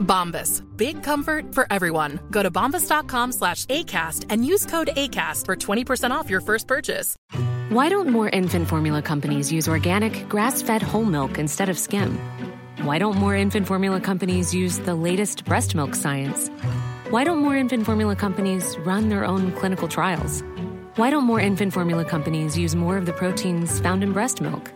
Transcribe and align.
Bombas. 0.00 0.62
Big 0.76 1.02
comfort 1.02 1.54
for 1.54 1.66
everyone. 1.70 2.20
Go 2.30 2.42
to 2.42 2.50
bombas.com 2.50 3.32
slash 3.32 3.66
ACAST 3.66 4.26
and 4.28 4.44
use 4.44 4.66
code 4.66 4.90
ACAST 4.96 5.46
for 5.46 5.56
20% 5.56 6.10
off 6.10 6.28
your 6.28 6.40
first 6.40 6.66
purchase. 6.66 7.16
Why 7.70 7.88
don't 7.88 8.08
more 8.08 8.28
infant 8.28 8.68
formula 8.68 9.00
companies 9.02 9.52
use 9.52 9.68
organic, 9.68 10.28
grass 10.28 10.60
fed 10.60 10.82
whole 10.82 11.04
milk 11.04 11.38
instead 11.38 11.68
of 11.68 11.78
skim? 11.78 12.18
Why 12.82 12.98
don't 12.98 13.16
more 13.16 13.36
infant 13.36 13.66
formula 13.66 14.00
companies 14.00 14.54
use 14.54 14.78
the 14.78 14.94
latest 14.94 15.44
breast 15.44 15.74
milk 15.74 15.94
science? 15.94 16.48
Why 17.10 17.24
don't 17.24 17.38
more 17.38 17.56
infant 17.56 17.84
formula 17.84 18.16
companies 18.16 18.76
run 18.78 19.08
their 19.08 19.24
own 19.24 19.52
clinical 19.52 19.86
trials? 19.86 20.42
Why 20.96 21.10
don't 21.10 21.24
more 21.24 21.40
infant 21.40 21.72
formula 21.72 22.04
companies 22.04 22.58
use 22.58 22.74
more 22.74 22.96
of 22.96 23.06
the 23.06 23.12
proteins 23.12 23.78
found 23.80 24.02
in 24.02 24.12
breast 24.12 24.40
milk? 24.40 24.72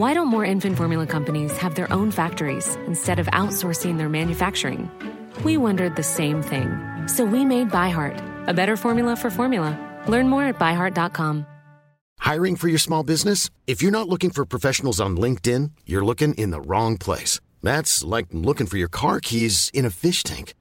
Why 0.00 0.14
don't 0.14 0.28
more 0.28 0.46
infant 0.46 0.78
formula 0.78 1.06
companies 1.06 1.54
have 1.58 1.74
their 1.74 1.92
own 1.92 2.10
factories 2.10 2.76
instead 2.86 3.18
of 3.18 3.26
outsourcing 3.34 3.98
their 3.98 4.08
manufacturing? 4.08 4.90
We 5.44 5.58
wondered 5.58 5.94
the 5.94 6.02
same 6.02 6.40
thing. 6.40 6.70
So 7.06 7.22
we 7.22 7.44
made 7.44 7.68
ByHeart, 7.68 8.48
a 8.48 8.54
better 8.54 8.78
formula 8.78 9.14
for 9.14 9.28
formula. 9.30 9.76
Learn 10.08 10.26
more 10.26 10.44
at 10.44 10.58
byheart.com. 10.58 11.44
Hiring 12.18 12.56
for 12.56 12.68
your 12.68 12.78
small 12.78 13.02
business? 13.02 13.50
If 13.66 13.82
you're 13.82 13.90
not 13.90 14.08
looking 14.08 14.30
for 14.30 14.46
professionals 14.46 15.02
on 15.02 15.18
LinkedIn, 15.18 15.72
you're 15.84 16.04
looking 16.04 16.32
in 16.32 16.48
the 16.48 16.62
wrong 16.62 16.96
place. 16.96 17.38
That's 17.62 18.02
like 18.02 18.28
looking 18.32 18.68
for 18.68 18.78
your 18.78 18.88
car 18.88 19.20
keys 19.20 19.70
in 19.74 19.84
a 19.84 19.90
fish 19.90 20.22
tank. 20.22 20.54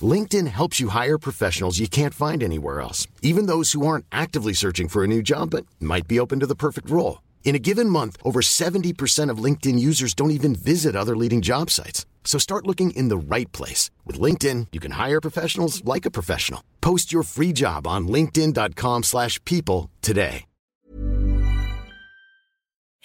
LinkedIn 0.00 0.46
helps 0.46 0.78
you 0.78 0.90
hire 0.90 1.18
professionals 1.18 1.80
you 1.80 1.88
can't 1.88 2.14
find 2.14 2.44
anywhere 2.44 2.80
else, 2.80 3.08
even 3.22 3.46
those 3.46 3.72
who 3.72 3.84
aren't 3.84 4.04
actively 4.12 4.52
searching 4.52 4.86
for 4.86 5.02
a 5.02 5.08
new 5.08 5.20
job 5.20 5.50
but 5.50 5.66
might 5.80 6.06
be 6.06 6.20
open 6.20 6.38
to 6.38 6.46
the 6.46 6.54
perfect 6.54 6.88
role. 6.88 7.25
In 7.46 7.54
a 7.54 7.60
given 7.60 7.88
month, 7.88 8.16
over 8.24 8.40
70% 8.42 9.30
of 9.30 9.44
LinkedIn 9.44 9.78
users 9.78 10.14
don't 10.14 10.32
even 10.32 10.54
visit 10.56 10.96
other 10.96 11.16
leading 11.16 11.42
job 11.42 11.70
sites. 11.70 12.04
So 12.24 12.38
start 12.38 12.66
looking 12.66 12.90
in 12.90 13.08
the 13.08 13.16
right 13.16 13.50
place. 13.52 13.88
With 14.04 14.20
LinkedIn, 14.20 14.66
you 14.72 14.80
can 14.80 14.90
hire 15.06 15.20
professionals 15.20 15.82
like 15.84 16.04
a 16.04 16.10
professional. 16.10 16.60
Post 16.80 17.12
your 17.12 17.22
free 17.22 17.52
job 17.52 17.86
on 17.86 18.08
linkedin.com/people 18.08 19.02
slash 19.04 19.38
people 19.44 19.90
today. 20.02 20.44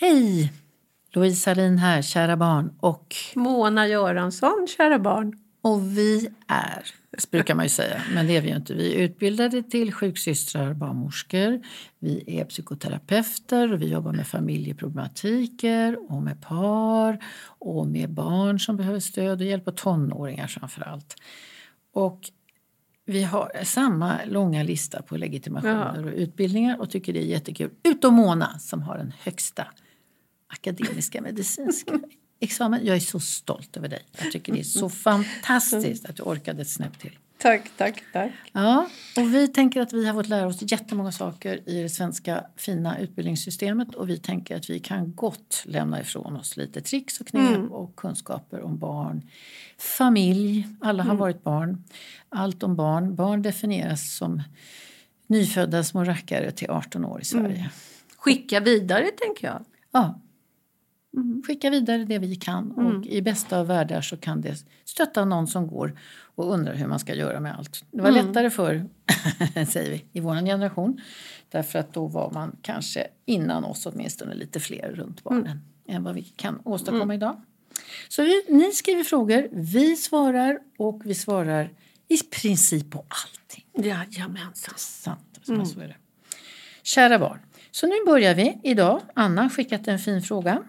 Hej! 0.01 0.51
Louise 1.15 1.49
Harin 1.49 1.77
här, 1.77 2.01
kära 2.01 2.37
barn. 2.37 2.71
Och, 2.79 3.15
Mona 3.35 3.87
Göransson, 3.87 4.67
kära 4.67 4.99
barn. 4.99 5.33
Och 5.61 5.97
vi 5.97 6.29
är, 6.47 6.85
brukar 7.31 7.55
man 7.55 7.65
ju 7.65 7.69
säga, 7.69 8.01
men 8.13 8.27
det 8.27 8.37
är 8.37 8.41
vi 8.41 8.49
ju 8.49 8.55
inte. 8.55 8.73
Vi 8.73 8.95
är 8.95 8.99
utbildade 8.99 9.63
till 9.63 9.93
sjuksystrar, 9.93 10.73
barnmorskor. 10.73 11.61
Vi 11.99 12.23
är 12.27 12.45
psykoterapeuter 12.45 13.73
och 13.73 13.81
vi 13.81 13.87
jobbar 13.87 14.13
med 14.13 14.27
familjeproblematiker 14.27 16.11
och 16.11 16.23
med 16.23 16.41
par 16.41 17.23
och 17.43 17.87
med 17.87 18.09
barn 18.09 18.59
som 18.59 18.77
behöver 18.77 18.99
stöd 18.99 19.41
och 19.41 19.47
hjälp 19.47 19.67
och 19.67 19.77
tonåringar 19.77 20.47
framför 20.47 20.81
allt. 20.81 21.15
Och 21.93 22.31
vi 23.05 23.23
har 23.23 23.51
samma 23.63 24.19
långa 24.25 24.63
lista 24.63 25.01
på 25.01 25.17
legitimationer 25.17 26.05
och 26.05 26.13
utbildningar 26.15 26.79
och 26.79 26.89
tycker 26.89 27.13
det 27.13 27.19
är 27.19 27.25
jättekul. 27.25 27.71
Utom 27.83 28.13
Mona 28.13 28.59
som 28.59 28.81
har 28.81 28.97
den 28.97 29.13
högsta 29.19 29.67
akademiska 30.47 31.21
medicinska 31.21 31.99
examen. 32.41 32.85
Jag 32.85 32.95
är 32.95 32.99
så 32.99 33.19
stolt 33.19 33.77
över 33.77 33.87
dig. 33.87 34.01
Jag 34.17 34.31
tycker 34.31 34.53
det 34.53 34.59
är 34.59 34.63
så 34.63 34.89
fantastiskt 35.09 36.05
att 36.05 36.15
du 36.15 36.23
orkade 36.23 36.61
ett 36.61 36.69
snäpp 36.69 36.99
till. 36.99 37.17
Tack, 37.37 37.71
tack, 37.77 38.03
tack. 38.13 38.31
Ja, 38.51 38.87
och 39.17 39.33
vi 39.33 39.47
tänker 39.47 39.81
att 39.81 39.93
vi 39.93 40.07
har 40.07 40.13
fått 40.13 40.27
lära 40.27 40.47
oss 40.47 40.71
jättemånga 40.71 41.11
saker 41.11 41.69
i 41.69 41.81
det 41.81 41.89
svenska 41.89 42.43
fina 42.55 42.99
utbildningssystemet 42.99 43.95
och 43.95 44.09
vi 44.09 44.17
tänker 44.17 44.55
att 44.55 44.69
vi 44.69 44.79
kan 44.79 45.15
gott 45.15 45.63
lämna 45.65 46.01
ifrån 46.01 46.35
oss 46.35 46.57
lite 46.57 46.81
tricks 46.81 47.21
och 47.21 47.27
knep 47.27 47.71
och 47.71 47.95
kunskaper 47.95 48.61
om 48.61 48.77
barn. 48.77 49.29
Familj, 49.77 50.67
alla 50.81 51.03
har 51.03 51.15
varit 51.15 51.43
barn. 51.43 51.83
Allt 52.29 52.63
om 52.63 52.75
barn. 52.75 53.15
Barn 53.15 53.41
definieras 53.41 54.15
som 54.15 54.43
nyfödda 55.27 55.83
små 55.83 56.03
rackare 56.03 56.51
till 56.51 56.69
18 56.69 57.05
år 57.05 57.21
i 57.21 57.25
Sverige. 57.25 57.69
Skicka 58.17 58.59
vidare, 58.59 59.05
tänker 59.17 59.47
jag. 59.47 59.65
Ja. 59.91 60.19
Skicka 61.47 61.69
vidare 61.69 62.05
det 62.05 62.19
vi 62.19 62.35
kan 62.35 62.71
och 62.71 63.05
i 63.05 63.21
bästa 63.21 63.59
av 63.59 63.67
världar 63.67 64.01
så 64.01 64.17
kan 64.17 64.41
det 64.41 64.65
stötta 64.85 65.25
någon 65.25 65.47
som 65.47 65.67
går 65.67 65.99
och 66.35 66.53
undrar 66.53 66.73
hur 66.73 66.87
man 66.87 66.99
ska 66.99 67.15
göra 67.15 67.39
med 67.39 67.57
allt. 67.57 67.83
Det 67.91 68.01
var 68.01 68.11
lättare 68.11 68.49
för 68.49 68.85
säger 69.67 69.91
vi, 69.91 70.05
i 70.11 70.19
vår 70.19 70.35
generation. 70.35 71.01
Därför 71.49 71.79
att 71.79 71.93
då 71.93 72.07
var 72.07 72.31
man 72.31 72.55
kanske 72.61 73.07
innan 73.25 73.63
oss 73.63 73.85
åtminstone 73.85 74.35
lite 74.35 74.59
fler 74.59 74.91
runt 74.91 75.23
barnen 75.23 75.59
än 75.87 76.03
vad 76.03 76.15
vi 76.15 76.23
kan 76.23 76.61
åstadkomma 76.63 77.15
idag. 77.15 77.41
Så 78.09 78.23
vi, 78.23 78.43
ni 78.49 78.71
skriver 78.71 79.03
frågor, 79.03 79.47
vi 79.51 79.95
svarar 79.95 80.59
och 80.77 81.01
vi 81.05 81.15
svarar 81.15 81.69
i 82.07 82.17
princip 82.17 82.91
på 82.91 83.05
allting. 83.07 83.85
Jajamensan. 83.89 84.73
Sant, 84.77 85.39
så 85.43 85.65
så 85.65 85.79
är 85.79 85.87
det. 85.87 85.95
Kära 86.83 87.19
barn, 87.19 87.39
så 87.71 87.87
nu 87.87 87.95
börjar 88.05 88.35
vi 88.35 88.59
idag. 88.63 89.01
Anna 89.13 89.41
har 89.41 89.49
skickat 89.49 89.87
en 89.87 89.99
fin 89.99 90.21
fråga. 90.21 90.63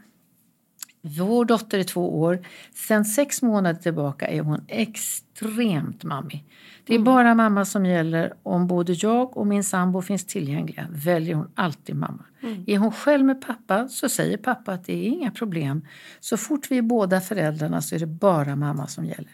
Vår 1.05 1.45
dotter 1.45 1.79
är 1.79 1.83
två 1.83 2.21
år. 2.21 2.47
Sen 2.75 3.05
sex 3.05 3.43
månader 3.43 3.81
tillbaka 3.81 4.27
är 4.27 4.41
hon 4.41 4.65
extremt 4.69 6.05
mammig. 6.05 6.45
Det 6.87 6.95
är 6.95 6.99
bara 6.99 7.35
mamma 7.35 7.65
som 7.65 7.87
gäller. 7.87 8.33
Om 8.43 8.67
både 8.67 8.93
jag 8.93 9.37
och 9.37 9.47
min 9.47 9.65
sambo 9.65 10.03
finns 10.03 10.25
tillgängliga 10.27 10.87
väljer 10.91 11.35
hon 11.35 11.51
alltid 11.55 11.97
mamma. 11.97 12.25
Är 12.67 12.79
hon 12.79 12.93
själv 12.93 13.25
med 13.25 13.43
pappa 13.47 13.89
så 13.89 14.09
säger 14.09 14.37
pappa 14.37 14.73
att 14.73 14.85
det 14.85 14.93
är 14.93 15.09
inga 15.09 15.31
problem. 15.31 15.87
Så 16.21 16.37
fort 16.37 16.71
vi 16.71 16.79
är 16.79 16.83
båda 16.83 17.21
föräldrarna 17.21 17.83
så 17.83 17.95
är 17.95 17.99
det 17.99 18.07
bara 18.07 18.57
mamma 18.57 18.87
som 18.87 19.05
gäller. 19.05 19.33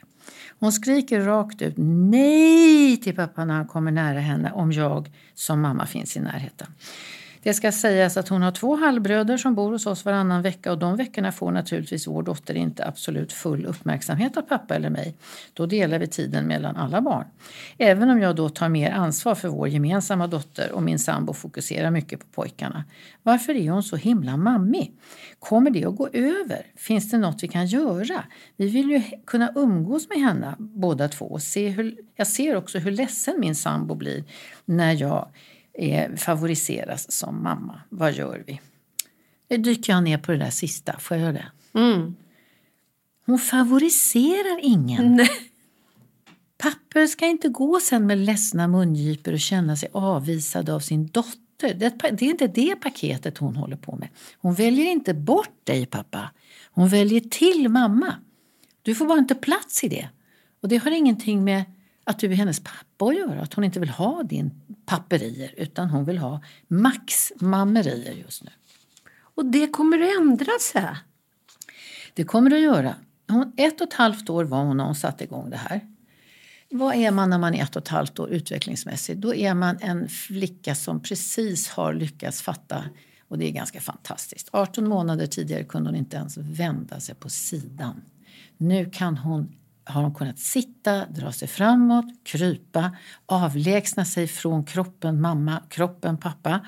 Hon 0.59 0.73
skriker 0.73 1.21
rakt 1.21 1.62
ut 1.62 1.75
nej 1.77 2.97
till 2.97 3.17
pappa 3.17 3.45
när 3.45 3.55
han 3.55 3.67
kommer 3.67 3.91
nära 3.91 4.21
henne 4.21 4.53
om 4.53 4.73
jag 4.73 5.11
som 5.35 5.61
mamma 5.61 5.87
finns 5.87 6.17
i 6.17 6.21
närheten. 6.21 6.67
Det 7.43 7.54
ska 7.54 7.72
sägas 7.72 8.16
att 8.16 8.28
hon 8.28 8.43
har 8.43 8.50
två 8.50 8.76
halvbröder 8.76 9.37
som 9.37 9.54
bor 9.54 9.72
hos 9.72 9.87
oss 9.87 10.04
varannan 10.04 10.43
vecka 10.43 10.72
och 10.72 10.78
de 10.78 10.97
veckorna 10.97 11.32
får 11.32 11.50
naturligtvis 11.50 12.06
vår 12.06 12.22
dotter 12.22 12.54
inte 12.54 12.87
absolut 12.87 13.32
full 13.32 13.66
uppmärksamhet 13.66 14.37
av 14.37 14.43
pappa 14.43 14.75
eller 14.75 14.91
mig. 14.91 15.15
Då 15.53 15.66
delar 15.66 15.99
vi 15.99 16.06
tiden 16.06 16.47
mellan 16.47 16.76
alla 16.76 17.00
barn. 17.00 17.25
Även 17.78 18.10
om 18.10 18.21
jag 18.21 18.37
då 18.37 18.49
tar 18.49 18.69
mer 18.69 18.91
ansvar 18.91 19.34
för 19.34 19.49
vår 19.49 19.69
gemensamma 19.69 20.26
dotter 20.26 20.72
och 20.72 20.82
min 20.82 20.99
sambo 20.99 21.32
fokuserar 21.32 21.91
mycket 21.91 22.21
på 22.21 22.26
pojkarna. 22.26 22.84
Varför 23.22 23.55
är 23.55 23.70
hon 23.70 23.82
så 23.82 23.97
himla 23.97 24.37
mammig? 24.37 24.93
Kommer 25.38 25.70
det 25.70 25.84
att 25.84 25.97
gå 25.97 26.09
över? 26.12 26.66
Finns 26.76 27.10
det 27.10 27.19
något 27.19 27.43
vi 27.43 27.49
kan 27.49 27.66
göra? 27.66 28.25
Vi 28.56 28.69
vill 28.69 28.91
ju 28.91 29.03
kunna 29.26 29.53
umgås 29.55 30.09
med 30.09 30.19
henne 30.19 30.55
båda 30.59 31.09
två 31.09 31.25
och 31.25 31.43
se 31.43 31.69
hur, 31.69 31.97
jag 32.16 32.26
ser 32.26 32.56
också 32.56 32.78
hur 32.78 32.91
ledsen 32.91 33.41
min 33.41 33.55
sambo 33.55 33.94
blir 33.94 34.25
när 34.65 34.93
jag 34.93 35.28
favoriseras 36.16 37.12
som 37.12 37.43
mamma. 37.43 37.81
Vad 37.89 38.12
gör 38.12 38.44
vi? 38.47 38.61
Nu 39.49 39.56
dyker 39.56 39.93
jag 39.93 40.03
ner 40.03 40.19
på 40.19 40.33
det 40.33 40.39
där 40.39 40.50
sista. 40.50 40.99
Får 40.99 41.16
jag 41.16 41.25
göra 41.25 41.33
det? 41.33 41.78
Mm. 41.78 42.16
Hon 43.27 43.39
favoriserar 43.39 44.61
ingen. 44.62 45.27
Papper 46.59 47.06
ska 47.06 47.27
inte 47.27 47.49
gå 47.49 47.81
sen 47.81 48.06
med 48.06 48.19
ledsna 48.19 48.69
mungipor 48.69 49.33
och 49.33 49.41
känna 49.41 49.77
sig 49.77 49.88
avvisad 49.93 50.71
av 50.71 50.81
sin 50.81 51.06
dotter. 51.06 51.75
Det, 51.75 51.99
det 52.12 52.22
är 52.22 52.31
inte 52.31 52.47
det 52.47 52.77
paketet 52.77 53.38
hon 53.38 53.56
håller 53.56 53.76
på 53.76 53.97
med. 53.97 54.08
Hon 54.38 54.55
väljer 54.55 54.87
inte 54.87 55.14
bort 55.14 55.64
dig, 55.64 55.87
pappa. 55.87 56.31
Hon 56.70 56.88
väljer 56.88 57.20
till 57.20 57.69
mamma. 57.69 58.14
Du 58.82 58.94
får 58.94 59.06
bara 59.06 59.19
inte 59.19 59.35
plats 59.35 59.85
i 59.85 59.88
det. 59.88 60.08
Och 60.62 60.69
det 60.69 60.76
har 60.76 60.91
ingenting 60.91 61.44
med 61.44 61.64
att 62.08 62.19
du 62.19 62.26
är 62.32 62.34
hennes 62.34 62.60
pappa 62.60 63.05
att 63.05 63.16
göra. 63.16 63.40
Att 63.40 63.55
hon 63.55 63.64
inte 63.64 63.81
vill 63.81 63.88
ha 63.88 64.22
din 64.22 64.50
papperier 64.87 65.55
utan 65.56 65.90
hon 65.90 66.05
vill 66.05 66.19
ha 66.19 66.40
max 66.69 67.32
mammerier 67.37 68.12
just 68.12 68.44
nu. 68.44 68.50
Och 69.20 69.46
det 69.46 69.66
kommer 69.66 70.02
att 70.02 70.16
ändra 70.20 70.52
sig. 70.60 70.88
Det 72.14 72.25
kommer 72.25 72.50
det 72.50 72.56
att 72.56 72.62
göra. 72.62 72.94
Hon, 73.28 73.52
ett 73.56 73.81
och 73.81 73.87
ett 73.87 73.94
halvt 73.94 74.31
år 74.31 74.44
var 74.44 74.64
hon 74.64 74.76
när 74.76 74.84
hon 74.84 74.94
satte 74.94 75.25
igång 75.25 75.50
det 75.50 75.56
här. 75.56 75.81
Vad 76.70 76.94
är 76.94 77.10
man 77.10 77.31
när 77.31 77.38
man 77.38 77.55
är 77.55 77.62
ett 77.62 77.76
och 77.76 77.82
ett 77.82 77.88
halvt 77.88 78.19
år 78.19 78.31
utvecklingsmässigt? 78.31 79.20
Då 79.20 79.34
är 79.34 79.55
man 79.55 79.78
en 79.81 80.08
flicka 80.08 80.75
som 80.75 81.02
precis 81.02 81.69
har 81.69 81.94
lyckats 81.94 82.43
fatta 82.43 82.84
och 83.28 83.38
det 83.38 83.49
är 83.49 83.52
ganska 83.52 83.81
fantastiskt. 83.81 84.49
18 84.52 84.88
månader 84.88 85.26
tidigare 85.26 85.64
kunde 85.64 85.88
hon 85.88 85.96
inte 85.96 86.16
ens 86.16 86.37
vända 86.37 87.00
sig 87.00 87.14
på 87.14 87.28
sidan. 87.28 88.02
Nu 88.56 88.90
kan 88.90 89.16
hon, 89.16 89.55
har 89.88 90.02
hon 90.02 90.14
kunnat 90.14 90.38
sitta, 90.38 91.06
dra 91.06 91.32
sig 91.32 91.49
framåt, 91.49 92.05
krypa, 92.25 92.96
avlägsna 93.26 94.05
sig 94.05 94.26
från 94.26 94.64
kroppen 94.64 95.20
mamma, 95.20 95.62
kroppen 95.69 96.17
pappa 96.17 96.61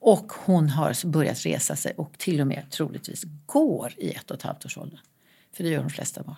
Och 0.00 0.32
hon 0.32 0.68
har 0.68 1.06
börjat 1.06 1.46
resa 1.46 1.76
sig 1.76 1.92
och 1.96 2.18
till 2.18 2.40
och 2.40 2.46
med 2.46 2.70
troligtvis 2.70 3.24
går 3.46 3.94
i 3.96 4.10
ett 4.10 4.30
och 4.30 4.36
ett 4.36 4.42
halvt 4.42 4.66
års 4.66 4.78
ålder. 4.78 5.00
För 5.52 5.64
det 5.64 5.70
gör 5.70 5.80
de 5.80 5.90
flesta 5.90 6.22
barn. 6.22 6.36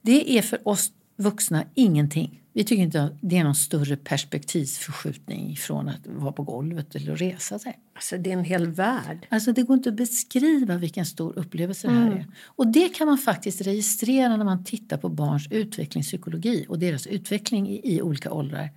Det 0.00 0.38
är 0.38 0.42
för 0.42 0.68
oss 0.68 0.92
vuxna 1.16 1.64
ingenting. 1.74 2.42
Vi 2.54 2.64
tycker 2.64 2.82
inte 2.82 3.02
att 3.02 3.12
det 3.20 3.38
är 3.38 3.44
någon 3.44 3.54
större 3.54 3.96
perspektivförskjutning 3.96 5.56
från 5.56 5.88
att 5.88 6.06
vara 6.06 6.32
på 6.32 6.42
golvet 6.42 6.94
eller 6.94 7.16
resa 7.16 7.58
sig. 7.58 7.78
Alltså 7.94 8.16
det 8.16 8.30
är 8.30 8.34
en 8.34 8.44
hel 8.44 8.66
värld. 8.66 9.26
Alltså 9.28 9.52
det 9.52 9.62
går 9.62 9.76
inte 9.76 9.88
att 9.88 9.96
beskriva 9.96 10.76
vilken 10.76 11.06
stor 11.06 11.38
upplevelse 11.38 11.88
det 11.88 11.94
här 11.94 12.10
är. 12.10 12.26
Och 12.44 12.66
det 12.66 12.88
kan 12.88 13.06
man 13.06 13.18
faktiskt 13.18 13.60
registrera 13.60 14.36
när 14.36 14.44
man 14.44 14.64
tittar 14.64 14.96
på 14.96 15.08
barns 15.08 15.46
utvecklingspsykologi 15.50 16.66
och 16.68 16.78
deras 16.78 17.06
utveckling 17.06 17.68
i, 17.68 17.94
i 17.94 18.02
olika 18.02 18.32
åldrar. 18.32 18.70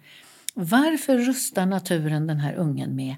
Varför 0.54 1.18
rustar 1.18 1.66
naturen 1.66 2.28
den 2.28 2.40
här 2.40 2.56
ungen 2.56 2.96
med 2.96 3.16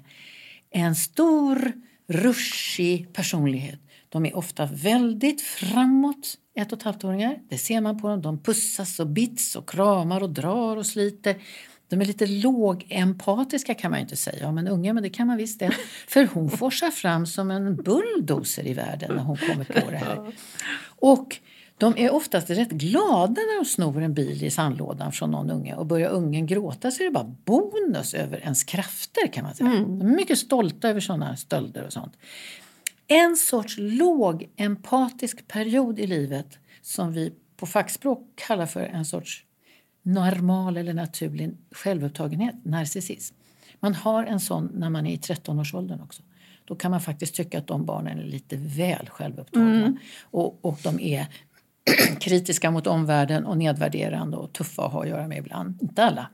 en 0.70 0.94
stor, 0.94 1.72
ruschig 2.06 3.12
personlighet? 3.12 3.80
De 4.08 4.26
är 4.26 4.36
ofta 4.36 4.66
väldigt 4.66 5.40
framåt, 5.40 6.34
ett 6.58 6.72
och 6.72 6.78
ett 6.78 6.84
halvt-åringar. 6.84 7.38
Det 7.48 7.58
ser 7.58 7.80
man 7.80 8.00
på 8.00 8.08
dem. 8.08 8.22
De 8.22 8.42
pussas 8.42 9.00
och 9.00 9.06
bits 9.06 9.56
och 9.56 9.68
kramar 9.68 10.22
och 10.22 10.30
drar 10.30 10.76
och 10.76 10.86
sliter. 10.86 11.36
De 11.88 12.00
är 12.00 12.04
lite 12.04 12.26
lågempatiska 12.26 13.74
kan 13.74 13.90
man 13.90 14.00
ju 14.00 14.02
inte 14.02 14.16
säga 14.16 14.48
om 14.48 14.58
en 14.58 14.68
unge, 14.68 14.92
men 14.92 15.02
det 15.02 15.10
kan 15.10 15.26
man 15.26 15.36
visst 15.36 15.60
det. 15.60 15.70
För 16.08 16.24
hon 16.26 16.50
forsar 16.58 16.90
fram 16.90 17.26
som 17.26 17.50
en 17.50 17.76
bulldozer 17.76 18.66
i 18.66 18.74
världen 18.74 19.16
när 19.16 19.22
hon 19.22 19.36
kommer 19.36 19.64
på 19.64 19.90
det 19.90 19.96
här. 19.96 20.32
Och 20.86 21.36
de 21.78 21.94
är 21.96 22.12
oftast 22.12 22.50
rätt 22.50 22.70
glada 22.70 23.32
när 23.32 23.58
de 23.58 23.64
snor 23.64 24.02
en 24.02 24.14
bil 24.14 24.44
i 24.44 24.50
sandlådan 24.50 25.12
från 25.12 25.30
någon 25.30 25.50
unge 25.50 25.74
och 25.74 25.86
börjar 25.86 26.10
ungen 26.10 26.46
gråta 26.46 26.90
så 26.90 27.02
är 27.02 27.04
det 27.04 27.10
bara 27.10 27.34
bonus 27.44 28.14
över 28.14 28.38
ens 28.38 28.64
krafter 28.64 29.32
kan 29.32 29.44
man 29.44 29.54
säga. 29.54 29.70
De 29.70 30.00
är 30.00 30.04
mycket 30.04 30.38
stolta 30.38 30.88
över 30.88 31.00
sådana 31.00 31.36
stölder 31.36 31.84
och 31.84 31.92
sånt. 31.92 32.12
En 33.08 33.36
sorts 33.36 33.74
lågempatisk 33.78 35.48
period 35.48 35.98
i 35.98 36.06
livet 36.06 36.58
som 36.82 37.12
vi 37.12 37.32
på 37.56 37.66
fackspråk 37.66 38.18
kallar 38.34 38.66
för 38.66 38.80
en 38.80 39.04
sorts 39.04 39.44
normal 40.02 40.76
eller 40.76 40.94
naturlig 40.94 41.56
självupptagenhet, 41.70 42.54
narcissism. 42.64 43.34
Man 43.80 43.94
har 43.94 44.24
en 44.24 44.40
sån 44.40 44.70
när 44.74 44.90
man 44.90 45.06
är 45.06 45.14
i 45.14 45.16
13-årsåldern 45.16 46.00
också. 46.00 46.22
Då 46.64 46.74
kan 46.74 46.90
man 46.90 47.00
faktiskt 47.00 47.34
tycka 47.34 47.58
att 47.58 47.66
de 47.66 47.86
barnen 47.86 48.18
är 48.18 48.24
lite 48.24 48.56
väl 48.56 49.08
självupptagna. 49.08 49.96
Och, 50.22 50.64
och 50.64 50.78
de 50.82 51.00
är 51.00 51.26
kritiska 52.20 52.70
mot 52.70 52.86
omvärlden 52.86 53.44
och 53.46 53.58
nedvärderande 53.58 54.36
och 54.36 54.52
tuffa 54.52 54.86
att 54.86 54.92
ha 54.92 55.02
att 55.02 55.08
göra 55.08 55.28
med 55.28 55.38
ibland. 55.38 55.82
Inte 55.82 56.04
alla. 56.04 56.30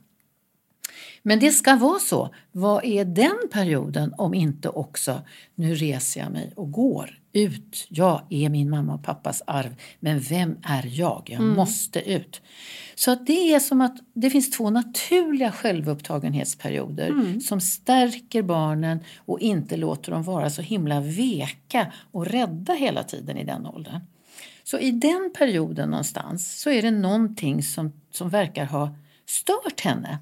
Men 1.26 1.38
det 1.38 1.50
ska 1.50 1.76
vara 1.76 1.98
så. 1.98 2.34
Vad 2.52 2.84
är 2.84 3.04
den 3.04 3.38
perioden 3.52 4.14
om 4.18 4.34
inte 4.34 4.68
också 4.68 5.22
nu 5.54 5.74
reser 5.74 6.20
jag 6.20 6.32
mig 6.32 6.52
och 6.56 6.72
går 6.72 7.18
ut. 7.32 7.86
Jag 7.88 8.22
är 8.30 8.48
min 8.48 8.70
mamma 8.70 8.94
och 8.94 9.02
pappas 9.02 9.42
arv, 9.46 9.74
men 10.00 10.20
vem 10.20 10.56
är 10.62 10.86
jag? 10.86 11.22
Jag 11.26 11.42
måste 11.42 12.10
ut. 12.10 12.42
Så 12.94 13.10
att 13.10 13.26
det 13.26 13.54
är 13.54 13.60
som 13.60 13.80
att 13.80 13.96
det 14.14 14.30
finns 14.30 14.50
två 14.50 14.70
naturliga 14.70 15.52
självupptagenhetsperioder 15.52 17.40
som 17.40 17.60
stärker 17.60 18.42
barnen 18.42 19.00
och 19.16 19.40
inte 19.40 19.76
låter 19.76 20.12
dem 20.12 20.22
vara 20.22 20.50
så 20.50 20.62
himla 20.62 21.00
veka 21.00 21.92
och 22.12 22.26
rädda 22.26 22.72
hela 22.72 23.02
tiden 23.02 23.38
i 23.38 23.44
den 23.44 23.66
åldern. 23.66 24.00
Så 24.64 24.78
i 24.78 24.90
den 24.90 25.32
perioden 25.38 25.90
någonstans 25.90 26.60
så 26.60 26.70
är 26.70 26.82
det 26.82 26.90
någonting 26.90 27.62
som, 27.62 27.92
som 28.10 28.28
verkar 28.28 28.64
ha 28.64 28.96
stört 29.26 29.80
henne. 29.80 30.18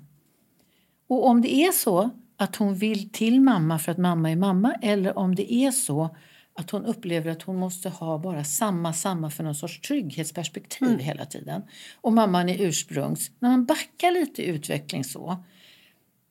Och 1.12 1.26
om 1.26 1.41
det 1.41 1.55
är 1.55 1.73
så 1.73 2.11
att 2.37 2.56
hon 2.56 2.75
vill 2.75 3.11
till 3.11 3.41
mamma 3.41 3.79
för 3.79 3.93
att 3.93 3.99
mamma 3.99 4.31
är 4.31 4.37
mamma 4.37 4.75
eller 4.82 5.19
om 5.19 5.35
det 5.35 5.53
är 5.53 5.70
så 5.70 6.17
att 6.55 6.70
hon 6.70 6.85
upplever 6.85 7.31
att 7.31 7.43
hon 7.43 7.56
måste 7.56 7.88
ha 7.88 8.19
bara 8.19 8.44
samma, 8.44 8.93
samma 8.93 9.31
för 9.31 9.44
någon 9.44 9.55
sorts 9.55 9.81
trygghetsperspektiv 9.81 10.99
hela 10.99 11.25
tiden. 11.25 11.62
Och 12.00 12.12
mamman 12.12 12.49
är 12.49 12.62
ursprungs. 12.62 13.31
När 13.38 13.49
man 13.49 13.64
backar 13.64 14.11
lite 14.11 14.43
i 14.43 14.47
utveckling 14.47 15.05
så, 15.05 15.44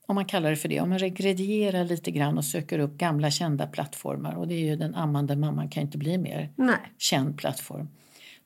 om 0.08 0.16
man 0.16 0.26
kallar 0.26 0.50
det 0.50 0.56
för 0.56 0.70
det, 0.70 0.80
om 0.80 0.90
man 0.90 1.00
regredierar 1.00 1.86
lite 1.86 2.12
grann 2.12 2.38
och 2.38 2.46
söker 2.46 2.80
upp 2.80 2.98
gamla 2.98 3.32
kända 3.32 3.68
plattformar 3.68 4.34
och 4.36 4.48
det 4.48 4.54
är 4.54 4.66
ju 4.66 4.76
den 4.76 4.96
ammande 4.96 5.36
mamman 5.36 5.70
kan 5.70 5.84
inte 5.84 5.98
bli 5.98 6.18
mer 6.18 6.54
Nej. 6.56 6.94
känd 6.98 7.38
plattform. 7.38 7.88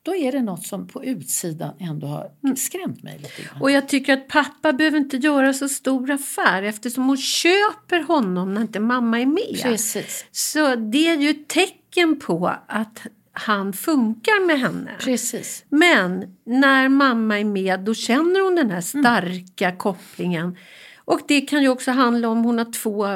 Då 0.06 0.14
är 0.14 0.32
det 0.32 0.42
något 0.42 0.66
som 0.66 0.88
på 0.88 1.04
utsidan 1.04 1.74
ändå 1.78 2.06
har 2.06 2.30
skrämt 2.56 3.02
mig 3.02 3.18
lite 3.18 3.42
grann. 3.42 3.62
Och 3.62 3.70
jag 3.70 3.88
tycker 3.88 4.12
att 4.12 4.28
pappa 4.28 4.72
behöver 4.72 4.98
inte 4.98 5.16
göra 5.16 5.52
så 5.52 5.68
stor 5.68 6.10
affär 6.10 6.62
eftersom 6.62 7.06
hon 7.06 7.16
köper 7.16 8.02
honom 8.02 8.54
när 8.54 8.60
inte 8.60 8.80
mamma 8.80 9.20
är 9.20 9.26
med. 9.26 9.62
Precis. 9.62 10.24
Så 10.32 10.74
det 10.74 11.08
är 11.08 11.16
ju 11.16 11.30
ett 11.30 11.48
tecken 11.48 12.18
på 12.20 12.52
att 12.66 13.06
han 13.32 13.72
funkar 13.72 14.46
med 14.46 14.60
henne. 14.60 14.90
Precis. 15.00 15.64
Men 15.68 16.36
när 16.44 16.88
mamma 16.88 17.40
är 17.40 17.44
med 17.44 17.80
då 17.80 17.94
känner 17.94 18.44
hon 18.44 18.54
den 18.54 18.70
här 18.70 18.80
starka 18.80 19.76
kopplingen. 19.76 20.56
Och 21.04 21.20
det 21.28 21.40
kan 21.40 21.62
ju 21.62 21.68
också 21.68 21.90
handla 21.90 22.28
om 22.28 22.44
hon 22.44 22.58
har 22.58 22.72
två 22.72 23.06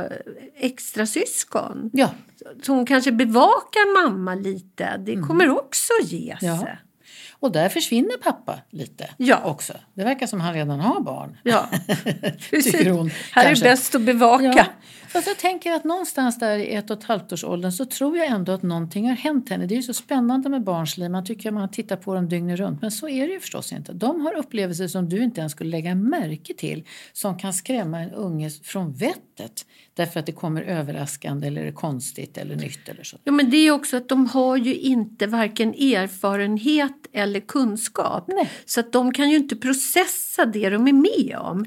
extra 0.56 1.06
syskon. 1.06 1.90
Ja, 1.92 2.10
Hon 2.66 2.86
kanske 2.86 3.12
bevakar 3.12 4.04
mamma 4.08 4.34
lite. 4.34 4.96
Det 4.96 5.16
kommer 5.16 5.48
också 5.50 5.92
ge 6.02 6.36
sig. 6.40 6.48
Ja. 6.48 6.66
och 7.32 7.52
där 7.52 7.68
försvinner 7.68 8.16
pappa 8.22 8.58
lite 8.70 9.10
Ja. 9.16 9.40
också. 9.44 9.72
Det 9.94 10.04
verkar 10.04 10.26
som 10.26 10.40
han 10.40 10.54
redan 10.54 10.80
har 10.80 11.00
barn. 11.00 11.36
Ja, 11.42 11.68
precis. 12.50 12.72
Tycker 12.72 12.90
hon, 12.90 13.10
Här 13.32 13.44
kanske. 13.44 13.66
är 13.66 13.70
bäst 13.70 13.94
att 13.94 14.02
bevaka. 14.02 14.44
Ja. 14.44 14.64
Fast 15.12 15.26
jag 15.26 15.38
tänker 15.38 15.72
att 15.72 15.84
någonstans 15.84 16.38
där 16.38 16.58
i 16.58 16.74
ett 16.74 16.90
och 16.90 16.98
ett 16.98 17.04
halvt 17.04 17.32
års 17.32 17.44
åldern 17.44 17.72
så 17.72 17.84
tror 17.84 18.16
jag 18.16 18.26
ändå 18.26 18.52
att 18.52 18.62
någonting 18.62 19.08
har 19.08 19.16
hänt 19.16 19.48
henne. 19.48 19.66
Det 19.66 19.74
är 19.74 19.76
ju 19.76 19.82
så 19.82 19.94
spännande 19.94 20.48
med 20.48 20.64
barns 20.64 20.98
liv. 20.98 21.10
Man 21.10 21.24
tycker 21.24 21.48
att 21.48 21.54
man 21.54 21.70
tittar 21.70 21.96
på 21.96 22.14
dem 22.14 22.28
dygnet 22.28 22.58
runt. 22.58 22.82
Men 22.82 22.90
så 22.90 23.08
är 23.08 23.26
det 23.26 23.32
ju 23.32 23.40
förstås 23.40 23.72
inte. 23.72 23.92
De 23.92 24.20
har 24.20 24.34
upplevelser 24.34 24.88
som 24.88 25.08
du 25.08 25.22
inte 25.22 25.40
ens 25.40 25.52
skulle 25.52 25.70
lägga 25.70 25.94
märke 25.94 26.54
till. 26.54 26.84
Som 27.12 27.38
kan 27.38 27.52
skrämma 27.52 28.00
en 28.00 28.10
unge 28.10 28.50
från 28.50 28.92
vettet. 28.92 29.66
Därför 29.94 30.20
att 30.20 30.26
det 30.26 30.32
kommer 30.32 30.62
överraskande 30.62 31.46
eller 31.46 31.72
konstigt 31.72 32.38
eller 32.38 32.56
nytt 32.56 32.88
eller 32.88 33.04
så. 33.04 33.16
Ja, 33.24 33.32
men 33.32 33.50
det 33.50 33.56
är 33.56 33.70
också 33.70 33.96
att 33.96 34.08
de 34.08 34.26
har 34.26 34.56
ju 34.56 34.74
inte 34.74 35.26
varken 35.26 35.68
erfarenhet 35.68 36.92
eller 37.12 37.40
kunskap. 37.40 38.24
Nej. 38.28 38.50
Så 38.64 38.80
att 38.80 38.92
de 38.92 39.12
kan 39.12 39.30
ju 39.30 39.36
inte 39.36 39.56
processa 39.56 40.46
det 40.46 40.70
de 40.70 40.88
är 40.88 40.92
med 40.92 41.36
om. 41.38 41.64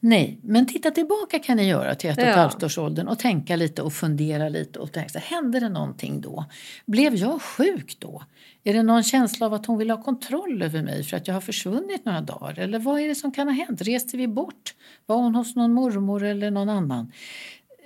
Nej, 0.00 0.38
men 0.42 0.66
titta 0.66 0.90
tillbaka 0.90 1.38
kan 1.38 1.56
ni 1.56 1.68
göra 1.68 1.94
till 1.94 2.10
ett 2.10 2.18
och 2.18 2.24
ett 2.24 2.36
halvt 2.36 2.62
års 2.62 2.78
åldern 2.86 3.08
och 3.08 3.18
tänka 3.18 3.56
lite 3.56 3.82
och 3.82 3.92
fundera 3.92 4.48
lite 4.48 4.78
och 4.78 4.92
tänka 4.92 5.08
så 5.08 5.18
hände 5.18 5.60
det 5.60 5.68
någonting 5.68 6.20
då? 6.20 6.44
Blev 6.86 7.14
jag 7.14 7.42
sjuk 7.42 7.96
då? 7.98 8.22
Är 8.64 8.74
det 8.74 8.82
någon 8.82 9.02
känsla 9.02 9.46
av 9.46 9.54
att 9.54 9.66
hon 9.66 9.78
vill 9.78 9.90
ha 9.90 10.02
kontroll 10.02 10.62
över 10.62 10.82
mig 10.82 11.04
för 11.04 11.16
att 11.16 11.28
jag 11.28 11.34
har 11.34 11.40
försvunnit 11.40 12.04
några 12.04 12.20
dagar? 12.20 12.58
Eller 12.58 12.78
vad 12.78 13.00
är 13.00 13.08
det 13.08 13.14
som 13.14 13.32
kan 13.32 13.48
ha 13.48 13.54
hänt? 13.54 13.82
Reste 13.82 14.16
vi 14.16 14.28
bort? 14.28 14.74
Var 15.06 15.16
hon 15.16 15.34
hos 15.34 15.56
någon 15.56 15.72
mormor 15.72 16.24
eller 16.24 16.50
någon 16.50 16.68
annan? 16.68 17.12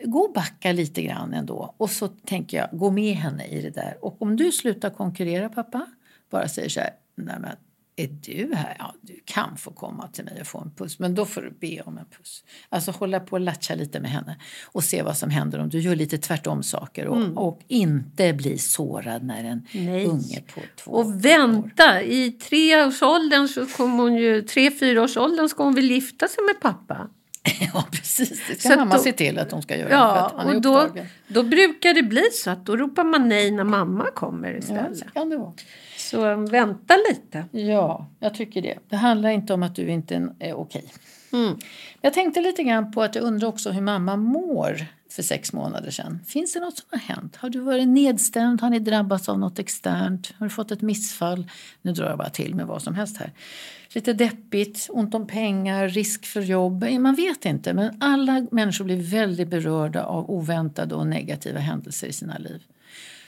Gå 0.04 0.19
och 0.19 0.33
backa 0.33 0.73
lite 0.73 1.02
grann 1.02 1.35
ändå 1.35 1.75
och 1.76 1.90
så 1.90 2.09
tänker 2.09 2.57
jag, 2.57 2.69
gå 2.73 2.90
med 2.90 3.14
henne 3.14 3.47
i 3.47 3.62
det 3.62 3.71
där. 3.71 3.97
Och 4.00 4.23
om 4.23 4.37
du 4.37 4.52
slutar 4.52 4.90
konkurrera 4.90 5.49
pappa, 5.49 5.87
bara 6.30 6.49
säger 6.49 6.69
så 6.69 6.80
här, 6.80 6.90
nej 7.14 7.37
men 7.40 7.57
är 8.04 8.09
du 8.23 8.54
här? 8.54 8.76
Ja, 8.78 8.95
du 9.00 9.21
kan 9.25 9.57
få 9.57 9.71
komma 9.71 10.09
till 10.09 10.25
mig 10.25 10.40
och 10.40 10.47
få 10.47 10.59
en 10.59 10.71
puss, 10.71 10.99
men 10.99 11.14
då 11.14 11.26
får 11.26 11.40
du 11.42 11.50
be 11.61 11.80
om 11.83 11.99
en 11.99 12.04
puss. 12.19 12.45
Alltså 12.69 12.90
hålla 12.90 13.21
på 13.21 13.33
och 13.33 13.40
latcha 13.40 13.75
lite 13.75 14.00
med 14.00 14.11
henne 14.11 14.37
och 14.66 14.85
se 14.85 15.02
vad 15.02 15.16
som 15.16 15.30
händer 15.30 15.59
om 15.59 15.69
du 15.69 15.80
gör 15.80 15.97
lite 15.97 16.19
tvärtom 16.19 16.62
saker 16.62 17.07
och, 17.07 17.47
och 17.47 17.61
inte 17.69 18.33
bli 18.33 18.59
sårad 18.59 19.23
när 19.25 19.45
en 19.45 19.66
Nej. 19.73 20.07
unge 20.07 20.42
på 20.54 20.61
två 20.76 20.90
år. 20.90 20.99
Och 21.04 21.25
vänta, 21.25 22.02
i 22.02 22.30
treårsåldern 22.33 23.49
så 23.49 23.66
kommer 23.66 24.02
hon 24.02 24.14
ju, 24.16 24.42
tre, 24.42 24.71
fyraårsåldern 24.71 25.49
ska 25.49 25.64
hon 25.64 25.75
väl 25.75 25.90
gifta 25.90 26.28
sig 26.28 26.45
med 26.45 26.61
pappa. 26.61 27.09
Ja, 27.75 27.85
precis. 27.92 28.42
Det 28.49 28.61
ska 28.61 28.69
Så 28.69 28.76
mamma 28.76 28.95
då- 28.97 29.02
se 29.02 29.12
till 29.12 29.38
att 29.38 29.52
hon 29.52 29.62
ska 29.62 29.76
göra. 29.76 29.90
Ja, 29.90 30.28
och 30.54 30.61
då, 30.61 30.88
då 31.28 31.42
brukar 31.42 31.95
det 31.95 32.02
bli 32.02 32.23
så 32.33 32.50
att 32.50 32.66
då 32.66 32.76
ropar 32.76 33.04
man 33.04 33.28
nej 33.28 33.50
när 33.50 33.64
mamma 33.64 34.07
kommer 34.14 34.52
Ja, 34.52 34.59
istället. 34.59 34.99
så 34.99 35.04
kan 35.04 35.30
det 35.30 35.37
vara. 35.37 35.52
Så 36.11 36.37
vänta 36.37 36.95
lite. 37.11 37.45
Ja, 37.50 38.07
jag 38.19 38.35
tycker 38.35 38.62
det. 38.62 38.79
Det 38.88 38.97
handlar 38.97 39.31
inte 39.31 39.55
om 39.55 39.62
att 39.62 39.76
du 39.76 39.90
inte 39.90 40.29
är 40.38 40.55
okej. 40.55 40.85
Jag 42.00 42.14
tänkte 42.14 42.40
lite 42.40 42.62
grann 42.62 42.93
på 42.93 43.02
att 43.02 43.14
jag 43.14 43.25
undrar 43.25 43.49
också 43.49 43.71
hur 43.71 43.83
mamma 43.83 44.17
mår 44.17 44.87
för 45.11 45.23
sex 45.23 45.52
månader 45.52 45.90
sedan. 45.90 46.21
Finns 46.26 46.52
det 46.52 46.61
något 46.61 46.79
som 46.79 46.87
har 46.90 46.99
hänt? 46.99 47.37
Har 47.37 47.50
du 47.50 47.61
varit 47.61 47.88
nedstämd? 47.88 48.61
Har 48.61 48.71
ni 48.71 48.79
drabbats 48.79 49.29
av 49.29 49.38
något 49.38 49.59
externt? 49.59 50.33
Har 50.38 50.47
du 50.47 50.50
fått 50.50 50.71
ett 50.71 50.83
missfall? 50.83 51.50
Nu 51.83 51.93
drar 51.93 52.09
jag 52.09 52.19
bara 52.19 52.31
till 52.31 52.55
med 52.55 52.67
vad 52.67 52.83
som 52.83 52.95
helst 52.95 53.17
här. 53.17 53.33
Lite 53.95 54.12
deppigt, 54.12 54.87
ont 54.90 55.14
om 55.14 55.26
pengar, 55.26 55.88
risk 55.88 56.26
för 56.26 56.40
jobb. 56.40 56.85
Man 57.00 57.14
vet 57.14 57.45
inte, 57.45 57.75
men 57.75 57.97
alla 58.00 58.47
människor 58.50 58.85
blir 58.85 59.11
väldigt 59.11 59.49
berörda 59.49 60.05
av 60.05 60.31
oväntade 60.31 60.95
och 60.95 61.07
negativa 61.07 61.59
händelser 61.59 62.07
i 62.07 62.12
sina 62.12 62.38
liv. 62.38 62.62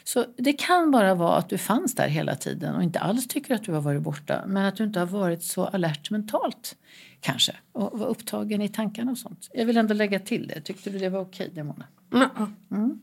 Så 0.04 0.26
det 0.36 0.52
kan 0.52 0.90
bara 0.90 1.14
vara 1.14 1.36
att 1.36 1.48
du 1.48 1.58
fanns 1.58 1.94
där 1.94 2.08
hela 2.08 2.36
tiden 2.36 2.74
och 2.74 2.82
inte 2.82 2.98
alls 2.98 3.28
tycker 3.28 3.54
att 3.54 3.64
du 3.64 3.72
har 3.72 3.80
varit 3.80 4.02
borta 4.02 4.44
men 4.46 4.64
att 4.64 4.76
du 4.76 4.84
inte 4.84 4.98
har 4.98 5.06
varit 5.06 5.42
så 5.42 5.64
alert 5.64 6.10
mentalt 6.10 6.76
kanske 7.20 7.56
och 7.72 7.98
vara 7.98 8.08
upptagen 8.08 8.62
i 8.62 8.68
tankarna 8.68 9.10
och 9.10 9.18
sånt. 9.18 9.48
Jag 9.52 9.66
vill 9.66 9.76
ändå 9.76 9.94
lägga 9.94 10.18
till 10.18 10.46
det. 10.46 10.60
Tyckte 10.60 10.90
du 10.90 10.98
det 10.98 11.08
var 11.08 11.20
okej, 11.20 11.50
det 11.54 11.62
Mona? 11.62 11.84
Ja. 12.10 12.30
Mm. 12.70 13.00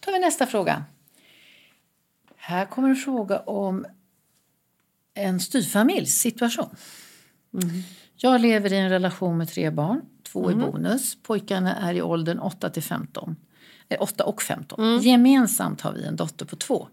tar 0.00 0.12
vi 0.12 0.18
nästa 0.18 0.46
fråga. 0.46 0.84
Här 2.36 2.66
kommer 2.66 2.88
en 2.88 2.96
fråga 2.96 3.38
om 3.38 3.86
en 5.14 5.40
styvfamiljs 5.40 6.14
situation. 6.14 6.76
Jag 8.16 8.40
lever 8.40 8.72
i 8.72 8.76
en 8.76 8.90
relation 8.90 9.38
med 9.38 9.48
tre 9.48 9.70
barn, 9.70 10.00
två 10.22 10.50
i 10.50 10.54
bonus. 10.54 11.22
Pojkarna 11.22 11.76
är 11.76 11.94
i 11.94 12.02
åldern 12.02 12.38
8 12.38 12.70
till 12.70 12.82
15. 12.82 13.36
Eh, 13.92 14.02
8 14.02 14.24
och 14.24 14.42
15. 14.42 15.00
Gemensamt 15.00 15.80
har 15.80 15.92
vi 15.92 16.04
en 16.04 16.16
dotter 16.16 16.46
på 16.46 16.56
två. 16.56 16.88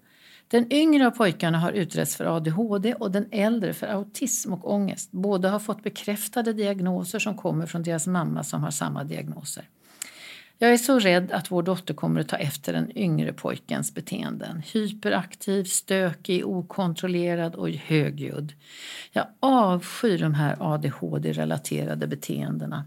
Den 0.47 0.73
yngre 0.73 1.07
av 1.07 1.11
pojkarna 1.11 1.59
har 1.59 1.71
utretts 1.71 2.15
för 2.15 2.37
ADHD 2.37 2.93
och 2.93 3.11
den 3.11 3.25
äldre 3.31 3.73
för 3.73 3.87
autism 3.87 4.53
och 4.53 4.73
ångest. 4.73 5.11
Båda 5.11 5.49
har 5.49 5.59
fått 5.59 5.83
bekräftade 5.83 6.53
diagnoser 6.53 7.19
som 7.19 7.37
kommer 7.37 7.65
från 7.65 7.83
deras 7.83 8.07
mamma 8.07 8.43
som 8.43 8.63
har 8.63 8.71
samma 8.71 9.03
diagnoser. 9.03 9.63
Jag 10.61 10.73
är 10.73 10.77
så 10.77 10.99
rädd 10.99 11.31
att 11.31 11.51
vår 11.51 11.63
dotter 11.63 11.93
kommer 11.93 12.21
att 12.21 12.27
ta 12.27 12.35
efter 12.35 12.73
den 12.73 12.97
yngre 12.97 13.33
pojkens 13.33 13.93
beteenden. 13.93 14.61
Hyperaktiv, 14.73 15.63
stökig, 15.63 16.47
okontrollerad 16.47 17.55
och 17.55 17.69
högljudd. 17.69 18.53
Jag 19.11 19.25
avskyr 19.39 20.19
de 20.19 20.33
här 20.33 20.55
ADHD-relaterade 20.59 22.07
beteendena. 22.07 22.85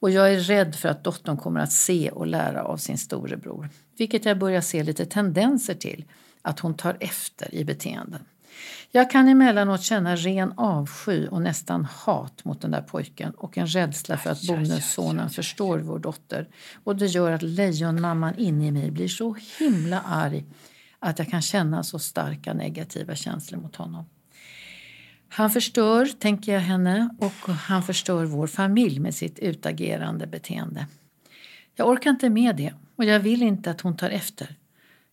Och 0.00 0.10
jag 0.10 0.34
är 0.34 0.38
rädd 0.38 0.74
för 0.74 0.88
att 0.88 1.04
dottern 1.04 1.36
kommer 1.36 1.60
att 1.60 1.72
se 1.72 2.10
och 2.10 2.26
lära 2.26 2.62
av 2.64 2.76
sin 2.76 2.98
storebror. 2.98 3.68
Vilket 3.98 4.24
jag 4.24 4.38
börjar 4.38 4.60
se 4.60 4.82
lite 4.82 5.06
tendenser 5.06 5.74
till 5.74 6.04
att 6.42 6.60
hon 6.60 6.74
tar 6.74 6.96
efter 7.00 7.54
i 7.54 7.64
beteenden. 7.64 8.20
Jag 8.90 9.10
kan 9.10 9.28
emellanåt 9.28 9.82
känna 9.82 10.16
ren 10.16 10.52
avsky 10.56 11.26
och 11.26 11.42
nästan 11.42 11.84
hat 11.84 12.44
mot 12.44 12.60
den 12.60 12.70
där 12.70 12.82
pojken 12.82 13.30
och 13.30 13.58
en 13.58 13.66
rädsla 13.66 14.16
för 14.16 14.30
att 14.30 14.42
bonussonen 14.42 15.30
förstår 15.30 15.78
vår 15.78 15.98
dotter. 15.98 16.48
Och 16.84 16.96
det 16.96 17.06
gör 17.06 17.32
att 17.32 17.42
lejonmamman 17.42 18.34
inne 18.38 18.66
i 18.66 18.72
mig 18.72 18.90
blir 18.90 19.08
så 19.08 19.36
himla 19.58 20.00
arg 20.00 20.44
att 20.98 21.18
jag 21.18 21.28
kan 21.28 21.42
känna 21.42 21.82
så 21.82 21.98
starka 21.98 22.54
negativa 22.54 23.14
känslor 23.14 23.60
mot 23.60 23.76
honom. 23.76 24.04
Han 25.36 25.50
förstör, 25.50 26.06
tänker 26.06 26.52
jag 26.52 26.60
henne, 26.60 27.08
och 27.18 27.50
han 27.50 27.82
förstör 27.82 28.24
vår 28.24 28.46
familj 28.46 29.00
med 29.00 29.14
sitt 29.14 29.38
utagerande 29.38 30.26
beteende. 30.26 30.86
Jag 31.74 31.88
orkar 31.88 32.10
inte 32.10 32.30
med 32.30 32.56
det 32.56 32.74
och 32.96 33.04
jag 33.04 33.20
vill 33.20 33.42
inte 33.42 33.70
att 33.70 33.80
hon 33.80 33.96
tar 33.96 34.10
efter. 34.10 34.56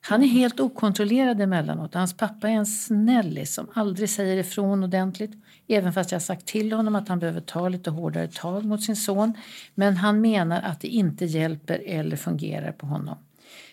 Han 0.01 0.23
är 0.23 0.27
helt 0.27 0.59
okontrollerad 0.59 1.41
emellanåt. 1.41 1.93
Hans 1.93 2.17
pappa 2.17 2.49
är 2.49 2.53
en 2.53 2.65
snällis 2.65 3.53
som 3.53 3.67
aldrig 3.73 4.09
säger 4.09 4.37
ifrån 4.37 4.83
ordentligt. 4.83 5.31
Även 5.67 5.93
fast 5.93 6.11
jag 6.11 6.21
sagt 6.21 6.45
till 6.45 6.73
honom 6.73 6.95
att 6.95 7.07
han 7.07 7.19
behöver 7.19 7.41
ta 7.41 7.69
lite 7.69 7.89
hårdare 7.89 8.27
tag 8.27 8.65
mot 8.65 8.83
sin 8.83 8.95
son. 8.95 9.33
Men 9.75 9.97
han 9.97 10.21
menar 10.21 10.61
att 10.61 10.81
det 10.81 10.87
inte 10.87 11.25
hjälper 11.25 11.81
eller 11.85 12.15
fungerar 12.15 12.71
på 12.71 12.85
honom. 12.85 13.17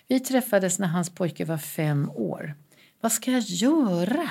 Vi 0.09 0.21
träffades 0.21 0.79
när 0.79 0.89
hans 0.89 1.11
pojke 1.11 1.45
var 1.45 1.59
fem 1.59 2.11
år. 2.11 2.55
Vad 3.01 3.13
ska 3.13 3.33
jag 3.33 3.43
göra? 3.43 4.31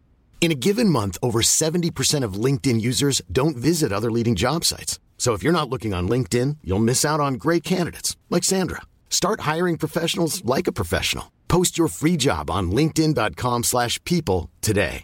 In 0.41 0.51
a 0.51 0.55
given 0.55 0.89
month, 0.89 1.19
over 1.21 1.41
70% 1.43 2.25
of 2.25 2.45
LinkedIn 2.45 2.81
users 2.81 3.21
don't 3.31 3.55
visit 3.55 3.93
other 3.93 4.09
leading 4.09 4.35
job 4.35 4.65
sites. 4.65 4.99
So 5.17 5.33
if 5.33 5.43
you're 5.43 5.53
not 5.53 5.69
looking 5.69 5.93
on 5.93 6.09
LinkedIn, 6.09 6.57
you'll 6.63 6.83
miss 6.83 7.05
out 7.05 7.19
on 7.19 7.35
great 7.35 7.63
candidates 7.63 8.17
like 8.29 8.43
Sandra. 8.43 8.81
Start 9.09 9.41
hiring 9.41 9.77
professionals 9.77 10.43
like 10.43 10.67
a 10.67 10.71
professional. 10.71 11.25
Post 11.47 11.77
your 11.77 11.89
free 11.89 12.17
job 12.17 12.49
on 12.49 12.71
linkedin.com/people 12.71 13.63
slash 13.63 14.03
people 14.03 14.49
today. 14.61 15.03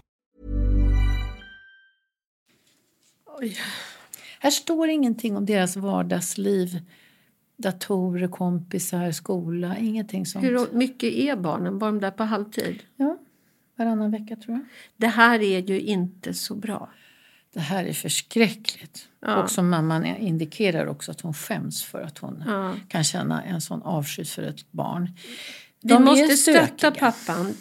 Oj. 3.41 3.57
Här 4.39 4.51
står 4.51 4.89
ingenting 4.89 5.37
om 5.37 5.45
deras 5.45 5.77
vardagsliv. 5.77 6.79
Datorer, 7.57 8.27
kompisar, 8.27 9.11
skola, 9.11 9.77
ingenting 9.77 10.25
sånt. 10.25 10.45
Hur 10.45 10.67
mycket 10.73 11.13
är 11.13 11.35
barnen? 11.35 11.79
Var 11.79 11.87
de 11.87 11.99
där 11.99 12.11
på 12.11 12.23
halvtid? 12.23 12.83
Ja, 12.95 13.17
varannan 13.77 14.11
vecka 14.11 14.35
tror 14.35 14.57
jag. 14.57 14.65
Det 14.97 15.07
här 15.07 15.39
är 15.41 15.59
ju 15.61 15.81
inte 15.81 16.33
så 16.33 16.55
bra. 16.55 16.89
Det 17.53 17.59
här 17.59 17.85
är 17.85 17.93
förskräckligt. 17.93 19.07
Ja. 19.19 19.35
Och 19.43 19.51
som 19.51 19.69
mamman 19.69 20.05
indikerar 20.05 20.87
också 20.87 21.11
att 21.11 21.21
hon 21.21 21.33
skäms 21.33 21.83
för 21.83 22.01
att 22.01 22.17
hon 22.17 22.43
Ja. 22.47 22.73
kan 22.87 23.03
känna 23.03 23.43
en 23.43 23.61
sån 23.61 23.81
avsky 23.81 24.25
för 24.25 24.43
ett 24.43 24.71
barn. 24.71 25.09
Vi 25.81 25.89
De 25.89 25.95
är 25.95 26.05
måste 26.05 26.37
stötta 26.37 26.91
pappan. 26.91 27.53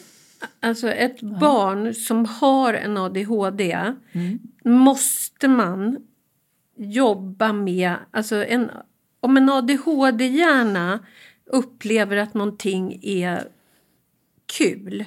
Alltså 0.60 0.88
ett 0.92 1.20
barn 1.20 1.94
som 1.94 2.24
har 2.24 2.74
en 2.74 2.96
ADHD 2.96 3.92
måste 4.64 5.48
man 5.48 5.98
jobba 6.76 7.52
med. 7.52 7.94
Alltså 8.10 8.44
en, 8.44 8.70
om 9.20 9.36
en 9.36 9.48
ADHD-hjärna 9.48 10.98
upplever 11.46 12.16
att 12.16 12.34
någonting 12.34 13.00
är 13.02 13.48
kul. 14.58 15.04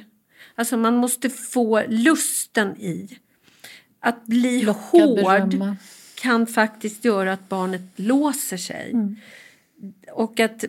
Alltså 0.60 0.78
man 0.78 0.96
måste 0.96 1.30
få 1.30 1.84
lusten 1.88 2.78
i. 2.78 3.20
Att 4.00 4.26
bli 4.26 4.62
Locka, 4.62 4.80
hård 4.80 5.50
berömma. 5.50 5.78
kan 6.16 6.48
faktiskt 6.48 7.06
göra 7.06 7.34
att 7.34 7.50
barnet 7.50 7.82
låser 7.96 8.58
sig. 8.58 8.94
Och 10.12 10.40
att 10.40 10.66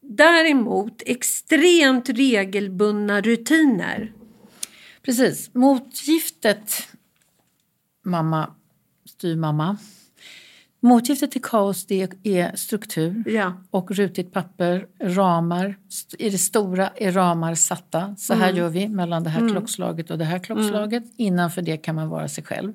däremot 0.00 1.02
extremt 1.06 2.08
regelbundna 2.08 3.20
rutiner. 3.20 4.12
Precis. 5.02 5.54
Motgiftet, 5.54 6.88
mamma, 8.04 8.54
styrmamma. 9.08 9.76
Motgiftet 10.80 11.30
till 11.30 11.42
kaos 11.42 11.86
det 11.86 12.08
är 12.24 12.56
struktur 12.56 13.22
Ja. 13.26 13.52
och 13.70 13.90
rutigt 13.90 14.32
papper, 14.32 14.86
ramar. 15.00 15.76
I 16.18 16.30
det 16.30 16.38
stora 16.38 16.88
är 16.96 17.12
ramar 17.12 17.54
satta. 17.54 18.14
Så 18.18 18.34
här 18.34 18.52
gör 18.52 18.68
vi 18.68 18.88
mellan 18.88 19.24
det 19.24 19.30
här 19.30 19.48
klockslaget 19.48 20.10
och 20.10 20.18
det 20.18 20.24
här 20.24 20.38
klockslaget. 20.38 21.04
Innanför 21.16 21.62
det 21.62 21.76
kan 21.76 21.94
man 21.94 22.08
vara 22.08 22.28
sig 22.28 22.44
själv. 22.44 22.72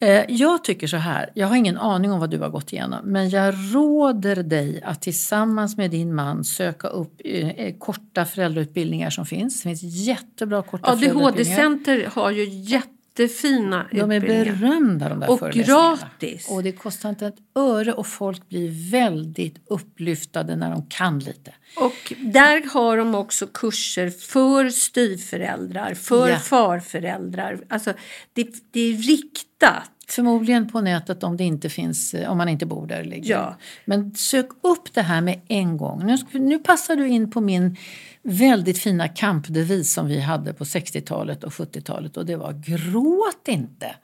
Eh, 0.00 0.24
Jag 0.28 0.64
tycker 0.64 0.86
så 0.86 0.96
här, 0.96 1.30
jag 1.34 1.46
har 1.48 1.56
ingen 1.56 1.78
aning 1.78 2.12
om 2.12 2.20
vad 2.20 2.30
du 2.30 2.38
har 2.38 2.48
gått 2.48 2.72
igenom 2.72 3.00
men 3.04 3.30
jag 3.30 3.54
råder 3.74 4.42
dig 4.42 4.82
att 4.84 5.02
tillsammans 5.02 5.76
med 5.76 5.90
din 5.90 6.14
man 6.14 6.44
söka 6.44 6.88
upp 6.88 7.20
eh, 7.24 7.48
eh, 7.48 7.74
korta 7.78 8.24
föräldrautbildningar 8.24 9.10
som 9.10 9.26
finns. 9.26 9.62
Det 9.62 9.68
finns 9.68 9.82
jättebra 9.82 10.62
korta 10.62 10.96
föräldrautbildningar. 10.96 11.28
ADHD-center 11.28 12.08
har 12.14 12.30
ju 12.30 12.44
jätte 12.48 12.88
jättefina 13.18 13.86
De 13.92 14.10
är 14.12 14.20
berömda 14.20 15.08
de 15.08 15.20
där 15.20 15.30
Och 15.30 15.50
gratis. 15.50 16.48
Och 16.50 16.62
det 16.62 16.72
kostar 16.72 17.08
inte 17.08 17.26
ett 17.26 17.36
öre 17.54 17.92
och 17.92 18.06
folk 18.06 18.48
blir 18.48 18.90
väldigt 18.90 19.56
upplyftade 19.66 20.56
när 20.56 20.70
de 20.70 20.86
kan 20.86 21.18
lite. 21.18 21.54
Och 21.76 22.12
där 22.18 22.70
har 22.72 22.96
de 22.96 23.14
också 23.14 23.46
kurser 23.46 24.10
för 24.10 24.68
styvföräldrar, 24.68 25.94
för 25.94 26.28
Ja. 26.28 26.38
farföräldrar. 26.38 27.60
Alltså 27.68 27.92
det, 28.32 28.48
det 28.70 28.80
är 28.80 28.96
riktat. 28.96 29.90
Förmodligen 30.14 30.68
på 30.68 30.80
nätet 30.80 31.22
om 31.22 31.36
det 31.36 31.44
inte 31.44 31.68
finns, 31.68 32.14
eh, 32.14 32.30
om 32.30 32.38
man 32.38 32.48
inte 32.48 32.66
bor 32.66 32.86
där. 32.86 33.20
Ja. 33.22 33.56
Men 33.84 34.14
sök 34.14 34.48
upp 34.60 34.94
det 34.94 35.02
här 35.02 35.20
med 35.20 35.40
en 35.48 35.76
gång. 35.76 36.06
Nu, 36.06 36.16
nu 36.32 36.58
passar 36.58 36.96
du 36.96 37.08
in 37.08 37.30
på 37.30 37.40
min 37.40 37.76
väldigt 38.22 38.78
fina 38.78 39.08
kampdevis 39.08 39.92
som 39.92 40.06
vi 40.06 40.20
hade 40.20 40.52
på 40.52 40.64
60-talet 40.64 41.44
och 41.44 41.52
70-talet 41.52 42.16
och 42.16 42.26
det 42.26 42.36
var 42.36 42.52
gråt 42.52 43.48
inte. 43.48 43.94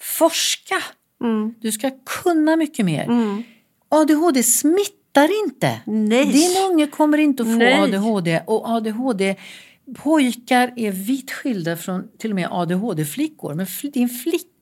Forska! 0.00 0.82
Du 1.60 1.72
ska 1.72 1.90
kunna 2.22 2.56
mycket 2.56 2.84
mer. 2.84 3.08
ADHD 3.88 4.42
smittar 4.42 5.44
inte. 5.44 5.80
Nej. 5.86 6.32
Din 6.32 6.70
unge 6.70 6.86
kommer 6.86 7.18
inte 7.18 7.42
att 7.42 7.48
få 7.48 7.54
Nej. 7.54 7.82
ADHD 7.82 8.42
och 8.46 8.68
ADHD 8.68 9.36
Pojkar 9.94 10.72
är 10.76 10.92
vitt 10.92 11.30
skilda 11.30 11.76
från 11.76 12.08
till 12.18 12.30
och 12.30 12.34
med 12.34 12.48
ADHD-flickor. 12.50 13.54
Men 13.54 13.66
din 13.82 14.08
flicka 14.08 14.57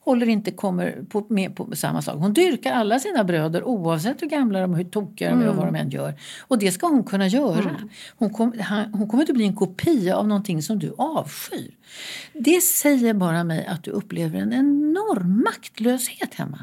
håller 0.00 0.28
inte 0.28 0.50
kommer 0.50 1.04
på, 1.08 1.26
med 1.28 1.56
på 1.56 1.76
samma 1.76 2.02
sak. 2.02 2.16
Hon 2.18 2.32
dyrkar 2.32 2.72
alla 2.72 2.98
sina 2.98 3.24
bröder 3.24 3.64
oavsett 3.64 4.22
hur 4.22 4.26
gamla 4.26 4.60
de 4.60 4.72
är, 4.72 4.76
hur 4.76 4.84
tokiga 4.84 5.30
de 5.30 5.42
är 5.42 5.48
och 5.48 5.56
vad 5.56 5.66
de 5.66 5.74
än 5.74 5.90
gör. 5.90 6.14
Och 6.40 6.58
det 6.58 6.72
ska 6.72 6.86
hon 6.86 7.04
kunna 7.04 7.26
göra. 7.26 7.76
Hon, 8.16 8.30
kom, 8.32 8.54
han, 8.60 8.94
hon 8.94 9.08
kommer 9.08 9.22
inte 9.22 9.32
bli 9.32 9.44
en 9.44 9.56
kopia 9.56 10.16
av 10.16 10.28
någonting 10.28 10.62
som 10.62 10.78
du 10.78 10.94
avskyr. 10.98 11.70
Det 12.32 12.60
säger 12.60 13.14
bara 13.14 13.44
mig 13.44 13.66
att 13.66 13.84
du 13.84 13.90
upplever 13.90 14.38
en 14.38 14.52
enorm 14.52 15.42
maktlöshet 15.44 16.34
hemma. 16.34 16.58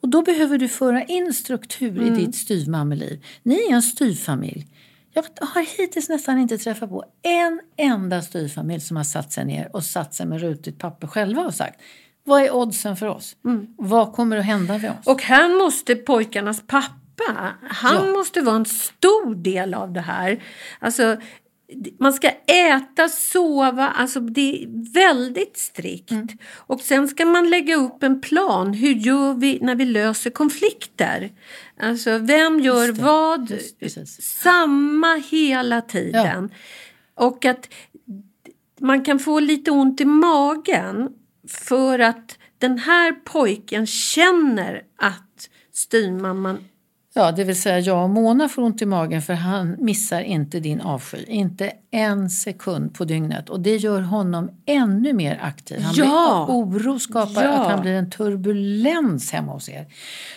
Och 0.00 0.08
då 0.08 0.22
behöver 0.22 0.58
du 0.58 0.68
föra 0.68 1.04
in 1.04 1.32
struktur 1.32 2.06
i 2.06 2.10
ditt 2.10 2.34
styvmammeliv. 2.34 3.24
Ni 3.42 3.54
är 3.54 3.74
en 3.74 3.82
styvfamilj. 3.82 4.66
Jag 5.16 5.46
har 5.46 5.78
hittills 5.78 6.08
nästan 6.08 6.38
inte 6.38 6.58
träffat 6.58 6.90
på 6.90 7.04
en 7.22 7.60
enda 7.76 8.22
styvfamilj 8.22 8.80
som 8.80 8.96
har 8.96 9.04
satt 9.04 9.32
sig 9.32 9.44
ner 9.44 9.76
och 9.76 9.84
satt 9.84 10.14
sig 10.14 10.26
med 10.26 10.40
rutigt 10.40 10.78
papper 10.78 11.06
själva 11.06 11.42
och 11.42 11.54
sagt 11.54 11.80
vad 12.24 12.42
är 12.42 12.54
oddsen 12.54 12.96
för 12.96 13.06
oss? 13.06 13.36
Vad 13.76 14.12
kommer 14.12 14.36
att 14.36 14.44
hända 14.44 14.78
med 14.78 14.90
oss? 14.90 15.06
Och 15.06 15.22
här 15.22 15.64
måste 15.64 15.94
pojkarnas 15.94 16.62
pappa, 16.66 17.54
han 17.62 18.06
Ja. 18.06 18.12
måste 18.12 18.40
vara 18.40 18.56
en 18.56 18.64
stor 18.64 19.34
del 19.34 19.74
av 19.74 19.92
det 19.92 20.00
här. 20.00 20.42
Alltså, 20.78 21.16
man 21.98 22.12
ska 22.12 22.30
äta, 22.46 23.08
sova, 23.08 23.88
alltså 23.88 24.20
det 24.20 24.62
är 24.62 24.92
väldigt 24.92 25.56
strikt. 25.56 26.10
Mm. 26.10 26.28
Och 26.54 26.80
sen 26.80 27.08
ska 27.08 27.24
man 27.24 27.50
lägga 27.50 27.76
upp 27.76 28.02
en 28.02 28.20
plan. 28.20 28.72
Hur 28.72 28.94
gör 28.94 29.34
vi 29.34 29.58
när 29.62 29.74
vi 29.74 29.84
löser 29.84 30.30
konflikter? 30.30 31.32
Alltså 31.80 32.18
vem 32.18 32.60
gör 32.60 32.92
vad? 32.92 33.50
Just. 33.50 34.22
Samma 34.22 35.14
hela 35.14 35.80
tiden. 35.80 36.50
Och 37.14 37.44
att 37.44 37.68
man 38.80 39.04
kan 39.04 39.18
få 39.18 39.40
lite 39.40 39.70
ont 39.70 40.00
i 40.00 40.04
magen 40.04 41.08
för 41.48 41.98
att 41.98 42.38
den 42.58 42.78
här 42.78 43.12
pojken 43.12 43.86
känner 43.86 44.82
att 44.96 45.50
styvmamman 45.72 46.64
Ja, 47.18 47.32
det 47.32 47.44
vill 47.44 47.60
säga 47.60 47.78
jag 47.80 48.02
och 48.04 48.10
Mona 48.10 48.48
får 48.48 48.62
ont 48.62 48.82
i 48.82 48.86
magen 48.86 49.22
för 49.22 49.32
han 49.34 49.76
missar 49.78 50.20
inte 50.20 50.60
din 50.60 50.80
avsky. 50.80 51.24
Inte 51.28 51.72
en 51.90 52.30
sekund 52.30 52.94
på 52.94 53.04
dygnet. 53.04 53.50
Och 53.50 53.60
det 53.60 53.76
gör 53.76 54.00
honom 54.00 54.50
ännu 54.66 55.12
mer 55.12 55.38
aktiv. 55.42 55.80
Han 55.80 55.94
Ja. 55.96 56.44
blir, 56.48 56.56
oro 56.56 56.98
skapar 56.98 57.44
Ja. 57.44 57.50
att 57.50 57.70
han 57.70 57.80
blir 57.80 57.92
en 57.92 58.10
turbulens 58.10 59.32
hemma 59.32 59.52
hos 59.52 59.68
er. 59.68 59.86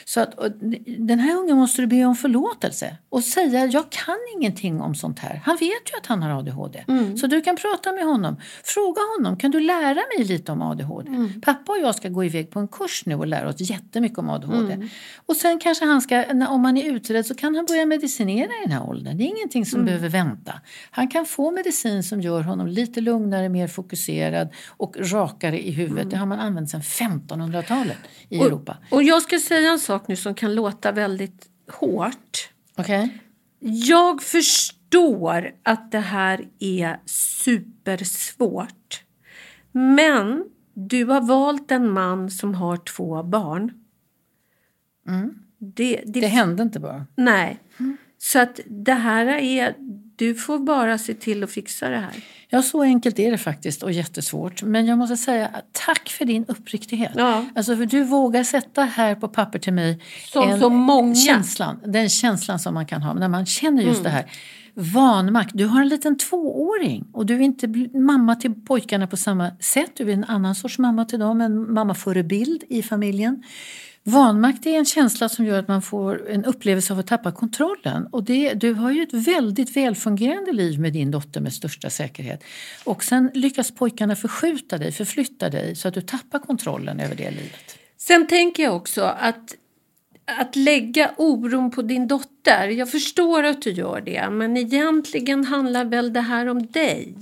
Så 0.05 0.19
att, 0.21 0.33
och 0.39 0.51
den 0.97 1.19
här 1.19 1.35
ungen 1.37 1.57
måste 1.57 1.81
du 1.81 1.87
be 1.87 2.05
om 2.05 2.15
förlåtelse 2.15 2.97
och 3.09 3.23
säga 3.23 3.65
jag 3.65 3.89
kan 3.89 4.17
ingenting 4.37 4.81
om 4.81 4.95
sånt 4.95 5.19
här. 5.19 5.41
Han 5.45 5.55
vet 5.55 5.69
ju 5.91 5.97
att 6.01 6.05
han 6.05 6.21
har 6.23 6.39
ADHD. 6.39 6.83
Så 7.21 7.27
du 7.27 7.41
kan 7.41 7.55
prata 7.55 7.91
med 7.91 8.03
honom. 8.05 8.35
Fråga 8.63 9.01
honom, 9.17 9.37
kan 9.37 9.51
du 9.51 9.59
lära 9.59 9.93
mig 10.17 10.25
lite 10.27 10.51
om 10.51 10.61
ADHD? 10.61 11.11
Pappa 11.41 11.71
och 11.71 11.77
jag 11.77 11.95
ska 11.95 12.09
gå 12.09 12.23
iväg 12.23 12.51
på 12.51 12.59
en 12.59 12.67
kurs 12.67 13.03
nu 13.05 13.15
och 13.15 13.27
lära 13.27 13.49
oss 13.49 13.55
jättemycket 13.59 14.17
om 14.19 14.29
ADHD. 14.29 14.89
Och 15.25 15.35
sen 15.35 15.59
kanske 15.59 15.85
han 15.85 16.01
ska, 16.01 16.23
om 16.49 16.61
han 16.69 16.77
är 16.77 16.91
utredd 16.95 17.25
så 17.25 17.35
kan 17.35 17.55
han 17.55 17.65
börja 17.65 17.85
medicinera 17.85 18.49
i 18.49 18.61
den 18.63 18.71
här 18.71 18.89
åldern. 18.89 19.17
Det 19.17 19.23
är 19.23 19.27
ingenting 19.27 19.65
som 19.65 19.85
behöver 19.85 20.09
vänta. 20.09 20.53
Han 20.91 21.07
kan 21.07 21.25
få 21.25 21.51
medicin 21.51 22.03
som 22.03 22.21
gör 22.21 22.41
honom 22.41 22.67
lite 22.67 23.01
lugnare, 23.01 23.49
mer 23.49 23.67
fokuserad 23.67 24.53
och 24.67 24.95
rakare 24.99 25.67
i 25.67 25.71
huvudet. 25.71 26.09
Det 26.09 26.17
har 26.17 26.25
man 26.25 26.39
använt 26.39 26.69
sedan 26.69 26.81
1500-talet 26.81 27.97
i 28.29 28.39
Europa. 28.39 28.77
Och 28.91 29.03
jag 29.03 29.21
ska 29.21 29.39
säga 29.39 29.71
en 29.71 29.79
sak 29.79 30.07
nu 30.07 30.15
som 30.15 30.35
kan 30.35 30.55
låta 30.55 30.91
väldigt 30.91 31.47
hårt. 31.71 32.49
Okej? 32.75 33.19
Jag 33.59 34.23
förstår 34.23 35.51
att 35.63 35.91
det 35.91 35.99
här 35.99 36.47
är 36.59 36.99
supersvårt. 37.05 39.03
Men 39.71 40.45
du 40.73 41.05
har 41.05 41.21
valt 41.21 41.71
en 41.71 41.91
man 41.91 42.29
som 42.29 42.55
har 42.55 42.77
två 42.77 43.23
barn. 43.23 43.71
Det, 45.59 46.01
det, 46.05 46.19
Det 46.21 46.27
hände 46.27 46.63
inte 46.63 46.79
bara. 46.79 47.05
Nej. 47.15 47.59
Så 48.17 48.39
att 48.39 48.59
det 48.67 48.93
här 48.93 49.25
är... 49.27 49.75
Du 50.15 50.35
får 50.35 50.59
bara 50.59 50.97
se 50.97 51.13
till 51.13 51.43
att 51.43 51.51
fixa 51.51 51.89
det 51.89 51.97
här. 51.97 52.11
Ja, 52.49 52.61
så 52.61 52.81
enkelt 52.81 53.19
är 53.19 53.31
det 53.31 53.37
faktiskt 53.37 53.83
och 53.83 53.91
jättesvårt. 53.91 54.63
Men 54.63 54.85
jag 54.85 54.97
måste 54.97 55.17
säga 55.17 55.49
tack 55.71 56.09
för 56.09 56.25
din 56.25 56.45
uppriktighet. 56.47 57.11
Ja. 57.15 57.45
Alltså 57.55 57.75
för 57.77 57.85
du 57.85 58.03
vågar 58.03 58.43
sätta 58.43 58.83
här 58.83 59.15
på 59.15 59.27
papper 59.27 59.59
till 59.59 59.73
mig 59.73 59.99
Som 60.31 60.59
så 60.59 60.69
många. 60.69 61.15
känslan, 61.15 61.79
den 61.85 62.09
känslan 62.09 62.59
som 62.59 62.73
man 62.73 62.85
kan 62.85 63.01
ha 63.01 63.13
när 63.13 63.27
man 63.27 63.45
känner 63.45 63.81
just 63.83 63.99
Mm. 63.99 64.03
det 64.03 64.09
här. 64.09 64.25
Vanmakt. 64.73 65.51
Du 65.53 65.65
har 65.65 65.81
en 65.81 65.87
liten 65.87 66.17
tvååring 66.17 67.05
och 67.13 67.25
du 67.25 67.35
är 67.35 67.39
inte 67.41 67.67
mamma 67.93 68.35
till 68.35 68.53
pojkarna 68.65 69.07
på 69.07 69.17
samma 69.17 69.51
sätt. 69.59 69.91
Du 69.97 70.09
är 70.09 70.13
en 70.13 70.23
annan 70.23 70.55
sorts 70.55 70.77
mamma 70.79 71.05
till 71.05 71.19
dem, 71.19 71.41
en 71.41 71.73
mammaförebild 71.73 72.63
i 72.69 72.83
familjen. 72.83 73.43
Vanmakt 74.03 74.65
är 74.65 74.77
en 74.77 74.85
känsla 74.85 75.29
som 75.29 75.45
gör 75.45 75.59
att 75.59 75.67
man 75.67 75.81
får 75.81 76.29
en 76.29 76.45
upplevelse 76.45 76.93
av 76.93 76.99
att 76.99 77.07
tappa 77.07 77.31
kontrollen. 77.31 78.07
Och 78.11 78.23
det, 78.23 78.53
du 78.53 78.73
har 78.73 78.91
ju 78.91 79.03
ett 79.03 79.13
väldigt 79.13 79.77
välfungerande 79.77 80.51
liv 80.51 80.79
med 80.79 80.93
din 80.93 81.11
dotter 81.11 81.41
med 81.41 81.53
största 81.53 81.89
säkerhet. 81.89 82.43
Och 82.83 83.03
sen 83.03 83.31
lyckas 83.33 83.71
pojkarna 83.71 84.15
förskjuta 84.15 84.77
dig, 84.77 84.91
förflytta 84.91 85.49
dig 85.49 85.75
så 85.75 85.87
att 85.87 85.93
du 85.93 86.01
tappar 86.01 86.39
kontrollen 86.39 86.99
över 86.99 87.15
det 87.15 87.31
livet. 87.31 87.77
Sen 87.97 88.27
tänker 88.27 88.63
jag 88.63 88.75
också 88.75 89.01
att 89.03 89.55
att 90.37 90.55
lägga 90.55 91.11
oron 91.17 91.71
på 91.71 91.81
din 91.81 92.07
dotter. 92.07 92.67
Jag 92.67 92.91
förstår 92.91 93.43
att 93.43 93.61
du 93.61 93.71
gör 93.71 94.01
det, 94.01 94.29
men 94.29 94.57
egentligen 94.57 95.45
handlar 95.45 95.85
väl 95.85 96.13
det 96.13 96.21
här 96.21 96.47
om 96.47 96.67
dig. 96.67 97.15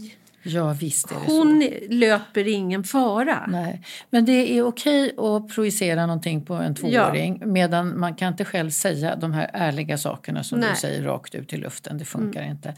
Ja, 0.48 0.74
visst 0.74 1.10
det 1.10 1.16
så. 1.16 1.38
Hon 1.38 1.70
löper 1.90 2.48
ingen 2.48 2.84
fara. 2.84 3.46
Nej, 3.48 3.82
men 4.10 4.26
det 4.26 4.58
är 4.58 4.64
okej 4.64 5.14
att 5.18 5.48
projicera 5.56 6.06
någonting 6.06 6.46
på 6.46 6.54
en 6.54 6.76
tvååring 6.76 7.42
medan 7.46 8.00
man 8.00 8.16
kan 8.16 8.28
inte 8.28 8.46
själv 8.46 8.70
säga 8.70 9.16
de 9.16 9.34
här 9.34 9.50
ärliga 9.54 9.98
sakerna 9.98 10.44
som 10.44 10.60
Nej. 10.60 10.70
du 10.70 10.76
säger 10.76 11.04
rakt 11.04 11.36
ut 11.36 11.54
i 11.54 11.58
luften. 11.58 11.98
Det 11.98 12.06
funkar 12.06 12.44
inte. 12.44 12.76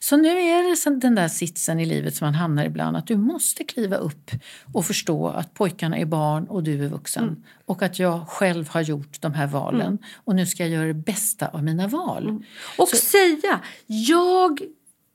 Så 0.00 0.16
nu 0.16 0.28
är 0.28 0.90
det 0.90 1.00
den 1.00 1.14
där 1.14 1.28
sitsen 1.28 1.80
i 1.80 1.86
livet 1.86 2.14
som 2.14 2.26
man 2.26 2.34
hamnar 2.34 2.64
ibland 2.64 2.96
att 2.96 3.06
du 3.06 3.16
måste 3.16 3.64
kliva 3.64 3.96
upp 3.96 4.30
och 4.72 4.86
förstå 4.86 5.28
att 5.28 5.54
pojkarna 5.54 5.96
är 5.96 6.04
barn 6.04 6.44
och 6.44 6.62
du 6.62 6.84
är 6.84 6.88
vuxen. 6.88 7.44
Och 7.64 7.82
att 7.82 7.98
jag 7.98 8.28
själv 8.28 8.68
har 8.68 8.80
gjort 8.80 9.20
de 9.20 9.34
här 9.34 9.46
valen 9.46 9.98
och 10.24 10.34
nu 10.34 10.46
ska 10.46 10.62
jag 10.62 10.72
göra 10.72 10.86
det 10.86 10.94
bästa 10.94 11.48
av 11.48 11.64
mina 11.64 11.86
val. 11.86 12.44
Och 12.78 12.88
säga, 12.88 13.60
jag 13.86 14.60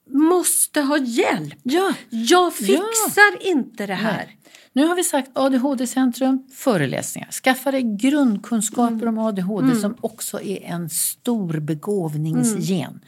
måste 0.07 0.81
ha 0.81 0.97
hjälp. 0.97 1.59
Ja, 1.63 1.93
Jag 2.09 2.53
fixar 2.53 3.47
inte 3.47 3.85
det 3.85 3.93
här. 3.93 4.17
Nej. 4.25 4.37
Nu 4.73 4.85
har 4.87 4.95
vi 4.95 5.03
sagt 5.03 5.29
ADHD-centrum, 5.33 6.43
föreläsningar. 6.53 7.31
Skaffa 7.31 7.71
dig 7.71 7.83
grundkunskaper 7.97 9.07
om 9.07 9.17
ADHD 9.17 9.75
som 9.75 9.95
också 10.01 10.41
är 10.41 10.63
en 10.63 10.89
stor 10.89 11.59
begåvningsgen. 11.59 12.99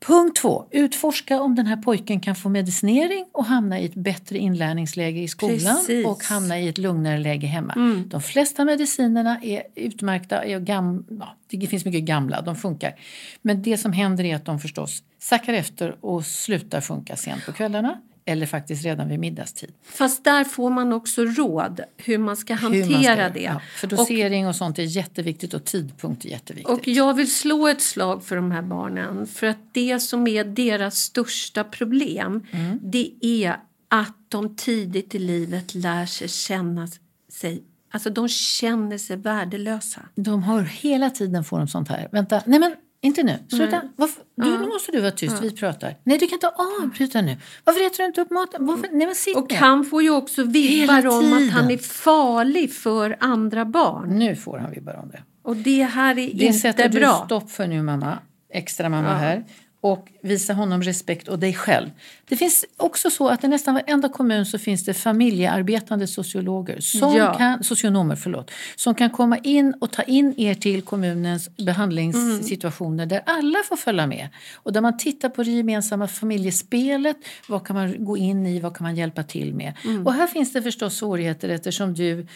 Punkt 0.00 0.36
två. 0.36 0.64
Utforska 0.70 1.40
om 1.40 1.54
den 1.54 1.66
här 1.66 1.76
pojken 1.76 2.20
kan 2.20 2.34
få 2.34 2.48
medicinering 2.48 3.26
och 3.32 3.44
hamna 3.44 3.80
i 3.80 3.84
ett 3.84 3.94
bättre 3.94 4.38
inlärningsläge 4.38 5.20
i 5.20 5.28
skolan 5.28 5.58
Precis. 5.58 6.06
och 6.06 6.24
hamna 6.24 6.58
i 6.58 6.68
ett 6.68 6.78
lugnare 6.78 7.18
läge 7.18 7.46
hemma. 7.46 7.74
De 8.06 8.20
flesta 8.22 8.64
medicinerna 8.64 9.40
är 9.42 9.62
utmärkta. 9.74 10.44
Är 10.44 10.60
gam, 10.60 11.04
ja, 11.08 11.36
det 11.46 11.66
finns 11.66 11.84
mycket 11.84 12.02
gamla, 12.02 12.40
de 12.40 12.56
funkar. 12.56 12.94
Men 13.42 13.62
det 13.62 13.78
som 13.78 13.92
händer 13.92 14.24
är 14.24 14.36
att 14.36 14.44
de 14.44 14.58
förstås 14.60 15.02
sackar 15.18 15.52
efter 15.52 16.04
och 16.04 16.26
slutar 16.26 16.80
funka 16.80 17.16
sent 17.16 17.46
på 17.46 17.52
kvällarna 17.52 18.00
eller 18.28 18.46
faktiskt 18.46 18.84
redan 18.84 19.08
vid 19.08 19.18
middagstid. 19.18 19.72
Fast 19.82 20.24
där 20.24 20.44
får 20.44 20.70
man 20.70 20.92
också 20.92 21.24
råd 21.24 21.80
hur 21.96 22.18
man 22.18 22.36
ska 22.36 22.54
hantera 22.54 22.88
man 22.88 23.02
ska 23.02 23.28
det. 23.28 23.40
Ja, 23.40 23.60
för 23.76 23.86
och, 23.86 23.96
dosering 23.96 24.46
och, 24.46 24.56
sånt 24.56 24.78
är 24.78 24.82
jätteviktigt 24.82 25.54
och 25.54 25.64
tidpunkt 25.64 26.24
är 26.24 26.28
jätteviktigt. 26.28 26.78
och 26.78 26.88
jag 26.88 27.14
vill 27.14 27.34
slå 27.34 27.68
ett 27.68 27.82
slag 27.82 28.24
för 28.24 28.36
de 28.36 28.50
här 28.50 28.62
barnen. 28.62 29.26
För 29.26 29.46
att 29.46 29.74
det 29.74 30.00
som 30.00 30.26
är 30.26 30.44
deras 30.44 30.96
största 30.96 31.64
problem 31.64 32.46
Mm. 32.50 32.78
det 32.82 33.10
är 33.20 33.56
att 33.88 34.16
de 34.28 34.56
tidigt 34.56 35.14
i 35.14 35.18
livet 35.18 35.74
lär 35.74 36.06
sig 36.06 36.28
känna 36.28 36.88
sig 37.32 37.62
Alltså 37.90 38.10
de 38.10 38.28
känner 38.28 38.98
sig 38.98 39.16
värdelösa. 39.16 40.00
De 40.14 40.42
har 40.42 40.62
hela 40.62 41.10
tiden 41.10 41.44
får 41.44 41.58
de 41.58 41.68
sånt 41.68 41.88
här. 41.88 42.08
Vänta, 42.12 42.42
nej 42.46 42.60
men 42.60 42.74
inte 43.00 43.22
nu. 43.22 43.38
Sluta. 43.48 43.82
Varför? 43.96 44.22
Du, 44.36 44.58
Nu 44.58 44.66
måste 44.66 44.92
du 44.92 45.00
vara 45.00 45.10
tyst, 45.10 45.42
vi 45.42 45.50
pratar. 45.50 45.94
Nej, 46.04 46.18
du 46.18 46.26
kan 46.26 46.36
inte 46.36 46.48
avbryta 46.82 47.20
nu. 47.20 47.36
Varför 47.64 47.86
äter 47.86 47.98
du 47.98 48.04
inte 48.04 48.20
upp 48.20 48.30
maten? 48.30 48.66
Varför? 48.66 48.88
Nej, 48.92 49.06
men 49.06 49.14
sitt 49.14 49.36
Och 49.36 49.50
ner. 49.52 49.58
han 49.58 49.84
får 49.84 50.02
ju 50.02 50.10
också 50.10 50.42
vibbar 50.44 50.94
Hela 50.96 51.10
om 51.18 51.32
att 51.32 51.52
han 51.52 51.70
är 51.70 51.78
farlig 51.78 52.72
för 52.72 53.16
andra 53.20 53.64
barn. 53.64 54.08
Nu 54.18 54.36
får 54.36 54.58
han 54.58 54.70
vibbar 54.70 54.94
om 55.02 55.08
det. 55.10 55.22
Och 55.42 55.56
det 55.56 55.82
här 55.82 56.10
är 56.10 56.14
Det 56.14 56.44
inte 56.44 56.58
sätter 56.58 56.88
du 56.88 56.98
bra. 57.00 57.22
stopp 57.26 57.50
för 57.50 57.66
nu, 57.66 57.82
mamma. 57.82 58.18
Extra 58.54 58.88
mamma 58.88 59.14
här. 59.14 59.44
Och 59.92 60.08
visa 60.22 60.52
honom 60.52 60.82
respekt 60.82 61.28
och 61.28 61.38
dig 61.38 61.54
själv. 61.54 61.90
Det 62.28 62.36
finns 62.36 62.64
också 62.76 63.10
så 63.10 63.28
att 63.28 63.44
i 63.44 63.48
nästan 63.48 63.74
varenda 63.74 64.08
kommun 64.08 64.46
så 64.46 64.58
finns 64.58 64.84
det 64.84 64.94
familjearbetande 64.94 66.06
sociologer, 66.06 66.80
som 66.80 67.14
Ja. 67.16 67.34
kan, 67.34 67.64
socionomer, 67.64 68.16
förlåt, 68.16 68.50
som 68.76 68.94
kan 68.94 69.10
komma 69.10 69.38
in 69.38 69.74
och 69.80 69.90
ta 69.90 70.02
in 70.02 70.34
er 70.36 70.54
till 70.54 70.82
kommunens 70.82 71.50
behandlingssituationer 71.56 73.06
där 73.06 73.22
alla 73.26 73.58
får 73.68 73.76
följa 73.76 74.06
med. 74.06 74.28
Och 74.54 74.72
där 74.72 74.80
man 74.80 74.96
tittar 74.98 75.28
på 75.28 75.42
det 75.42 75.50
gemensamma 75.50 76.08
familjespelet, 76.08 77.16
vad 77.48 77.66
kan 77.66 77.76
man 77.76 78.04
gå 78.04 78.16
in 78.16 78.46
i, 78.46 78.60
vad 78.60 78.76
kan 78.76 78.84
man 78.84 78.96
hjälpa 78.96 79.22
till 79.22 79.54
med. 79.54 79.72
Och 80.04 80.12
här 80.12 80.26
finns 80.26 80.52
det 80.52 80.62
förstås 80.62 80.96
svårigheter 80.96 81.48
eftersom 81.48 81.94
du 81.94 82.26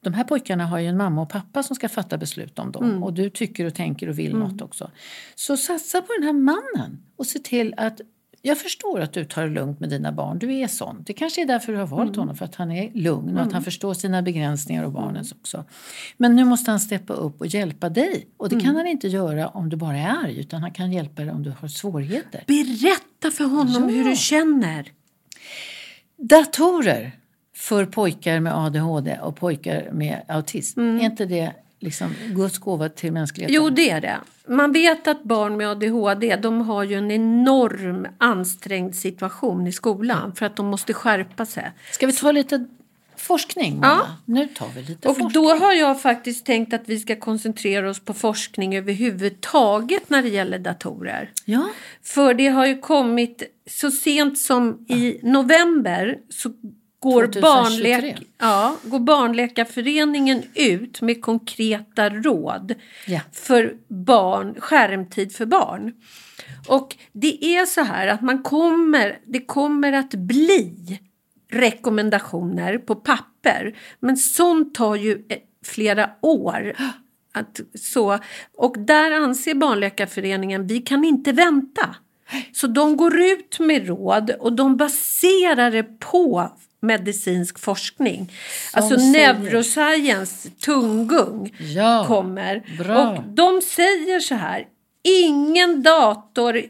de 0.00 0.14
här 0.14 0.24
pojkarna 0.24 0.66
har 0.66 0.78
ju 0.78 0.86
en 0.86 0.96
mamma 0.96 1.22
och 1.22 1.28
pappa 1.28 1.62
som 1.62 1.76
ska 1.76 1.88
fatta 1.88 2.18
beslut 2.18 2.58
om 2.58 2.72
dem. 2.72 3.02
Och 3.02 3.12
du 3.12 3.30
tycker 3.30 3.64
och 3.64 3.74
tänker 3.74 4.08
och 4.08 4.18
vill 4.18 4.36
något 4.36 4.62
också. 4.62 4.90
Så 5.34 5.56
satsa 5.56 6.02
på 6.02 6.12
den 6.18 6.22
här 6.26 6.32
mannen 6.32 7.02
och 7.16 7.26
se 7.26 7.38
till 7.38 7.74
att 7.76 8.00
jag 8.42 8.58
förstår 8.58 9.00
att 9.00 9.12
du 9.12 9.24
tar 9.24 9.42
det 9.42 9.48
lugnt 9.48 9.80
med 9.80 9.90
dina 9.90 10.12
barn. 10.12 10.38
Du 10.38 10.54
är 10.54 10.66
sån. 10.68 11.02
Det 11.06 11.12
kanske 11.12 11.42
är 11.42 11.46
därför 11.46 11.72
du 11.72 11.78
har 11.78 11.86
valt 11.86 12.16
honom, 12.16 12.36
för 12.36 12.44
att 12.44 12.54
han 12.54 12.72
är 12.72 12.90
lugn 12.94 13.36
och 13.36 13.42
att 13.42 13.52
han 13.52 13.62
förstår 13.64 13.94
sina 13.94 14.22
begränsningar 14.22 14.84
och 14.84 14.92
barnens 14.92 15.32
också. 15.32 15.64
Men 16.16 16.36
nu 16.36 16.44
måste 16.44 16.70
han 16.70 16.80
steppa 16.80 17.12
upp 17.12 17.40
och 17.40 17.46
hjälpa 17.46 17.88
dig. 17.88 18.26
Och 18.36 18.48
det 18.48 18.60
kan 18.60 18.76
han 18.76 18.86
inte 18.86 19.08
göra 19.08 19.48
om 19.48 19.68
du 19.68 19.76
bara 19.76 19.96
är 19.98 20.08
arg, 20.24 20.40
utan 20.40 20.62
han 20.62 20.70
kan 20.72 20.92
hjälpa 20.92 21.22
dig 21.22 21.30
om 21.30 21.42
du 21.42 21.50
har 21.60 21.68
svårigheter. 21.68 22.44
Berätta 22.46 23.30
för 23.36 23.44
honom 23.44 23.82
Ja. 23.82 23.96
hur 23.96 24.04
du 24.10 24.16
känner. 24.16 24.92
Datorer 26.16 27.12
för 27.58 27.84
pojkar 27.84 28.40
med 28.40 28.54
ADHD 28.56 29.18
och 29.22 29.36
pojkar 29.36 29.88
med 29.92 30.22
autism. 30.28 30.80
Mm. 30.80 31.00
Är 31.00 31.04
inte 31.04 31.24
det 31.24 31.52
liksom 31.80 32.14
Guds 32.28 32.58
gåva 32.58 32.88
till 32.88 33.12
mänskligheten? 33.12 33.54
Jo, 33.54 33.70
det 33.70 33.90
är 33.90 34.00
det. 34.00 34.16
Man 34.48 34.72
vet 34.72 35.08
att 35.08 35.22
barn 35.22 35.56
med 35.56 35.68
ADHD 35.68 36.36
de 36.36 36.60
har 36.60 36.82
ju 36.84 36.94
en 36.94 37.10
enorm 37.10 38.06
ansträngd 38.18 38.94
situation 38.94 39.66
i 39.66 39.72
skolan 39.72 40.34
för 40.34 40.46
att 40.46 40.56
de 40.56 40.66
måste 40.66 40.94
skärpa 40.94 41.46
sig. 41.46 41.70
Ska 41.92 42.06
vi 42.06 42.12
ta 42.12 42.32
lite 42.32 42.66
forskning, 43.16 43.80
mamma? 43.80 44.16
Nu 44.24 44.46
tar 44.46 44.68
vi 44.74 44.82
lite 44.82 45.08
Och 45.08 45.16
forskning. 45.16 45.44
då 45.44 45.54
har 45.54 45.72
jag 45.72 46.02
faktiskt 46.02 46.46
tänkt 46.46 46.74
att 46.74 46.82
vi 46.88 46.98
ska 46.98 47.16
koncentrera 47.16 47.90
oss 47.90 48.00
på 48.00 48.14
forskning 48.14 48.76
överhuvudtaget 48.76 50.10
när 50.10 50.22
det 50.22 50.28
gäller 50.28 50.58
datorer. 50.58 51.30
Ja, 51.44 51.68
För 52.02 52.34
det 52.34 52.48
har 52.48 52.66
ju 52.66 52.78
kommit 52.78 53.42
så 53.70 53.90
sent 53.90 54.38
som 54.38 54.86
i 54.88 55.20
november 55.22 56.18
så 56.30 56.50
går, 57.00 57.26
2023. 57.26 57.40
barnläk, 57.40 58.22
ja, 58.38 58.76
går 58.82 58.98
Barnläkarföreningen 59.00 60.42
ut 60.54 61.00
med 61.00 61.22
konkreta 61.22 62.10
råd 62.10 62.74
Ja. 63.06 63.20
för 63.32 63.74
barn, 63.88 64.54
skärmtid 64.58 65.32
för 65.32 65.46
barn. 65.46 65.92
Och 66.68 66.96
det 67.12 67.44
är 67.44 67.66
så 67.66 67.80
här 67.80 68.06
att 68.06 68.22
man 68.22 68.42
kommer, 68.42 69.18
det 69.26 69.40
kommer 69.40 69.92
att 69.92 70.10
bli 70.14 71.00
rekommendationer 71.50 72.78
på 72.78 72.94
papper. 72.94 73.76
Men 74.00 74.16
sånt 74.16 74.74
tar 74.74 74.96
ju 74.96 75.12
eh, 75.28 75.38
flera 75.64 76.10
år. 76.22 76.76
Att, 77.34 77.60
så, 77.74 78.18
och 78.56 78.78
där 78.78 79.10
anser 79.10 79.54
Barnläkarföreningen 79.54 80.66
vi 80.66 80.80
kan 80.80 81.04
inte 81.04 81.32
vänta. 81.32 81.96
Så 82.52 82.66
de 82.66 82.96
går 82.96 83.20
ut 83.20 83.58
med 83.60 83.86
råd 83.86 84.30
och 84.30 84.52
de 84.52 84.76
baserar 84.76 85.70
det 85.70 85.82
på 85.82 86.52
medicinsk 86.80 87.58
forskning. 87.58 88.32
alltså 88.72 88.98
säger- 88.98 89.34
neuroscience, 89.38 90.50
tunggung, 90.50 91.54
Ja, 91.58 92.04
kommer. 92.08 92.62
bra. 92.78 93.08
Och 93.08 93.22
de 93.22 93.60
säger 93.62 94.20
så 94.20 94.34
här, 94.34 94.66
ingen 95.02 95.82
dator 95.82 96.62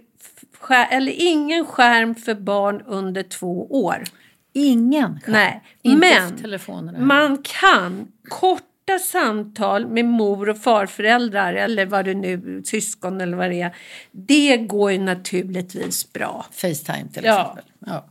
eller 0.90 1.12
ingen 1.16 1.66
skärm 1.66 2.14
för 2.14 2.34
barn 2.34 2.82
under 2.86 3.22
två 3.22 3.66
år. 3.70 4.04
ingen 4.52 5.20
skärm. 5.20 5.32
Nej, 5.32 5.62
Inte 5.82 6.58
men 6.82 7.06
man 7.06 7.38
kan 7.42 8.08
korta 8.28 8.98
samtal 9.10 9.86
med 9.86 10.04
mor 10.04 10.48
och 10.48 10.58
farföräldrar 10.58 11.54
eller 11.54 11.86
vad 11.86 12.04
det 12.04 12.14
nu, 12.14 12.62
syskon 12.64 13.20
eller 13.20 13.36
vad 13.36 13.50
det 13.50 13.60
är. 13.62 13.76
Det 14.12 14.56
går 14.56 14.92
ju 14.92 14.98
naturligtvis 14.98 16.12
bra. 16.12 16.46
Facetime 16.52 17.08
till 17.12 17.24
Ja. 17.24 17.40
exempel. 17.40 17.64
Ja. 17.86 18.06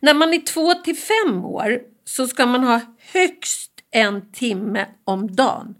När 0.00 0.14
man 0.14 0.34
är 0.34 0.40
två 0.40 0.74
till 0.74 0.96
fem 0.96 1.44
år 1.44 1.80
så 2.04 2.26
ska 2.26 2.46
man 2.46 2.64
ha 2.64 2.80
högst 3.12 3.70
en 3.90 4.32
timme 4.32 4.86
om 5.04 5.36
dagen. 5.36 5.74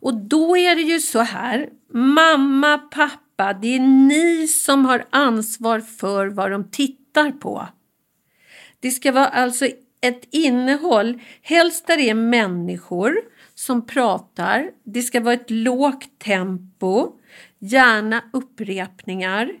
Och 0.00 0.14
då 0.14 0.56
är 0.56 0.76
det 0.76 0.82
ju 0.82 1.00
så 1.00 1.20
här, 1.20 1.68
mamma, 1.92 2.78
pappa, 2.78 3.52
det 3.52 3.74
är 3.74 3.80
ni 3.80 4.48
som 4.48 4.84
har 4.84 5.04
ansvar 5.10 5.80
för 5.80 6.26
vad 6.26 6.50
de 6.50 6.70
tittar 6.70 7.30
på. 7.30 7.68
Det 8.80 8.90
ska 8.90 9.12
vara 9.12 9.26
alltså 9.26 9.66
ett 10.00 10.28
innehåll, 10.30 11.20
helst 11.42 11.86
där 11.86 11.96
det 11.96 12.10
är 12.10 12.14
människor 12.14 13.16
som 13.54 13.86
pratar. 13.86 14.70
Det 14.84 15.02
ska 15.02 15.20
vara 15.20 15.34
ett 15.34 15.50
lågt 15.50 16.18
tempo, 16.18 17.12
gärna 17.58 18.24
upprepningar. 18.32 19.52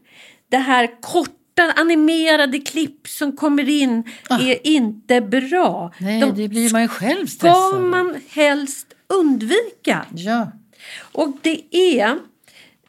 Det 0.48 0.56
här 0.56 1.00
korta 1.00 1.45
animerade 1.62 2.58
klipp 2.58 3.08
som 3.08 3.36
kommer 3.36 3.68
in 3.68 4.04
är 4.30 4.66
inte 4.66 5.20
bra. 5.20 5.92
Ah. 5.92 5.92
Nej, 6.00 6.20
De 6.20 6.34
det 6.34 6.48
blir 6.48 6.72
man 6.72 6.82
ju 6.82 6.88
själv 6.88 7.26
ska 7.26 7.38
stressad 7.38 7.74
av. 7.74 7.82
man 7.82 8.20
helst 8.28 8.86
undvika. 9.06 10.06
Ja. 10.14 10.52
Och 11.12 11.36
det 11.42 11.76
är 11.76 12.18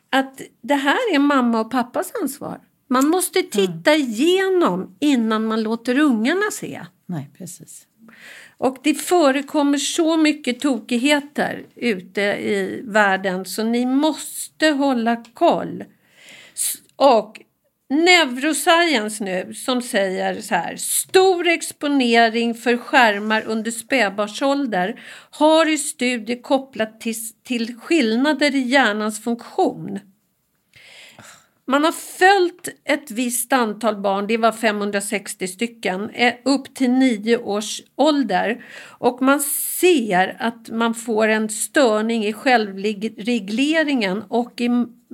att 0.09 0.41
det 0.61 0.75
här 0.75 1.15
är 1.15 1.19
mamma 1.19 1.59
och 1.59 1.71
pappas 1.71 2.11
ansvar. 2.21 2.59
Man 2.89 3.07
måste 3.07 3.41
titta 3.43 3.95
igenom 3.95 4.95
innan 4.99 5.45
man 5.45 5.63
låter 5.63 5.99
ungarna 5.99 6.51
se. 6.51 6.81
Nej, 7.05 7.29
precis. 7.37 7.83
Och 8.57 8.77
det 8.83 8.93
förekommer 8.93 9.77
så 9.77 10.17
mycket 10.17 10.59
tokigheter 10.59 11.65
ute 11.75 12.21
i 12.21 12.81
världen 12.85 13.45
så 13.45 13.63
ni 13.63 13.85
måste 13.85 14.67
hålla 14.67 15.23
koll. 15.33 15.83
Och 16.95 17.41
Neuroscience 17.89 19.23
nu 19.23 19.53
som 19.53 19.81
säger 19.81 20.41
så 20.41 20.55
här. 20.55 20.75
Stor 20.75 21.47
exponering 21.47 22.53
för 22.55 22.77
skärmar 22.77 23.43
under 23.45 23.71
spädbarnsålder 23.71 24.99
har 25.31 25.69
i 25.69 25.77
studier 25.77 26.41
kopplat 26.41 27.01
till, 27.01 27.15
till 27.43 27.75
skillnader 27.77 28.55
i 28.55 28.59
hjärnans 28.59 29.23
funktion. 29.23 29.99
Man 31.69 31.83
har 31.83 31.91
följt 31.91 32.69
ett 32.83 33.11
visst 33.11 33.53
antal 33.53 34.01
barn, 34.01 34.27
det 34.27 34.37
var 34.37 34.51
560 34.51 35.47
stycken, 35.47 36.09
eh, 36.09 36.33
upp 36.45 36.75
till 36.75 36.91
nio 36.91 37.37
års 37.37 37.81
ålder. 37.95 38.65
Och 38.99 39.21
man 39.21 39.39
ser 39.79 40.37
att 40.39 40.69
man 40.69 40.93
får 40.93 41.27
en 41.27 41.49
störning 41.49 42.25
i 42.25 42.33
självregleringen 42.33 44.23
och 44.27 44.61
i 44.61 44.69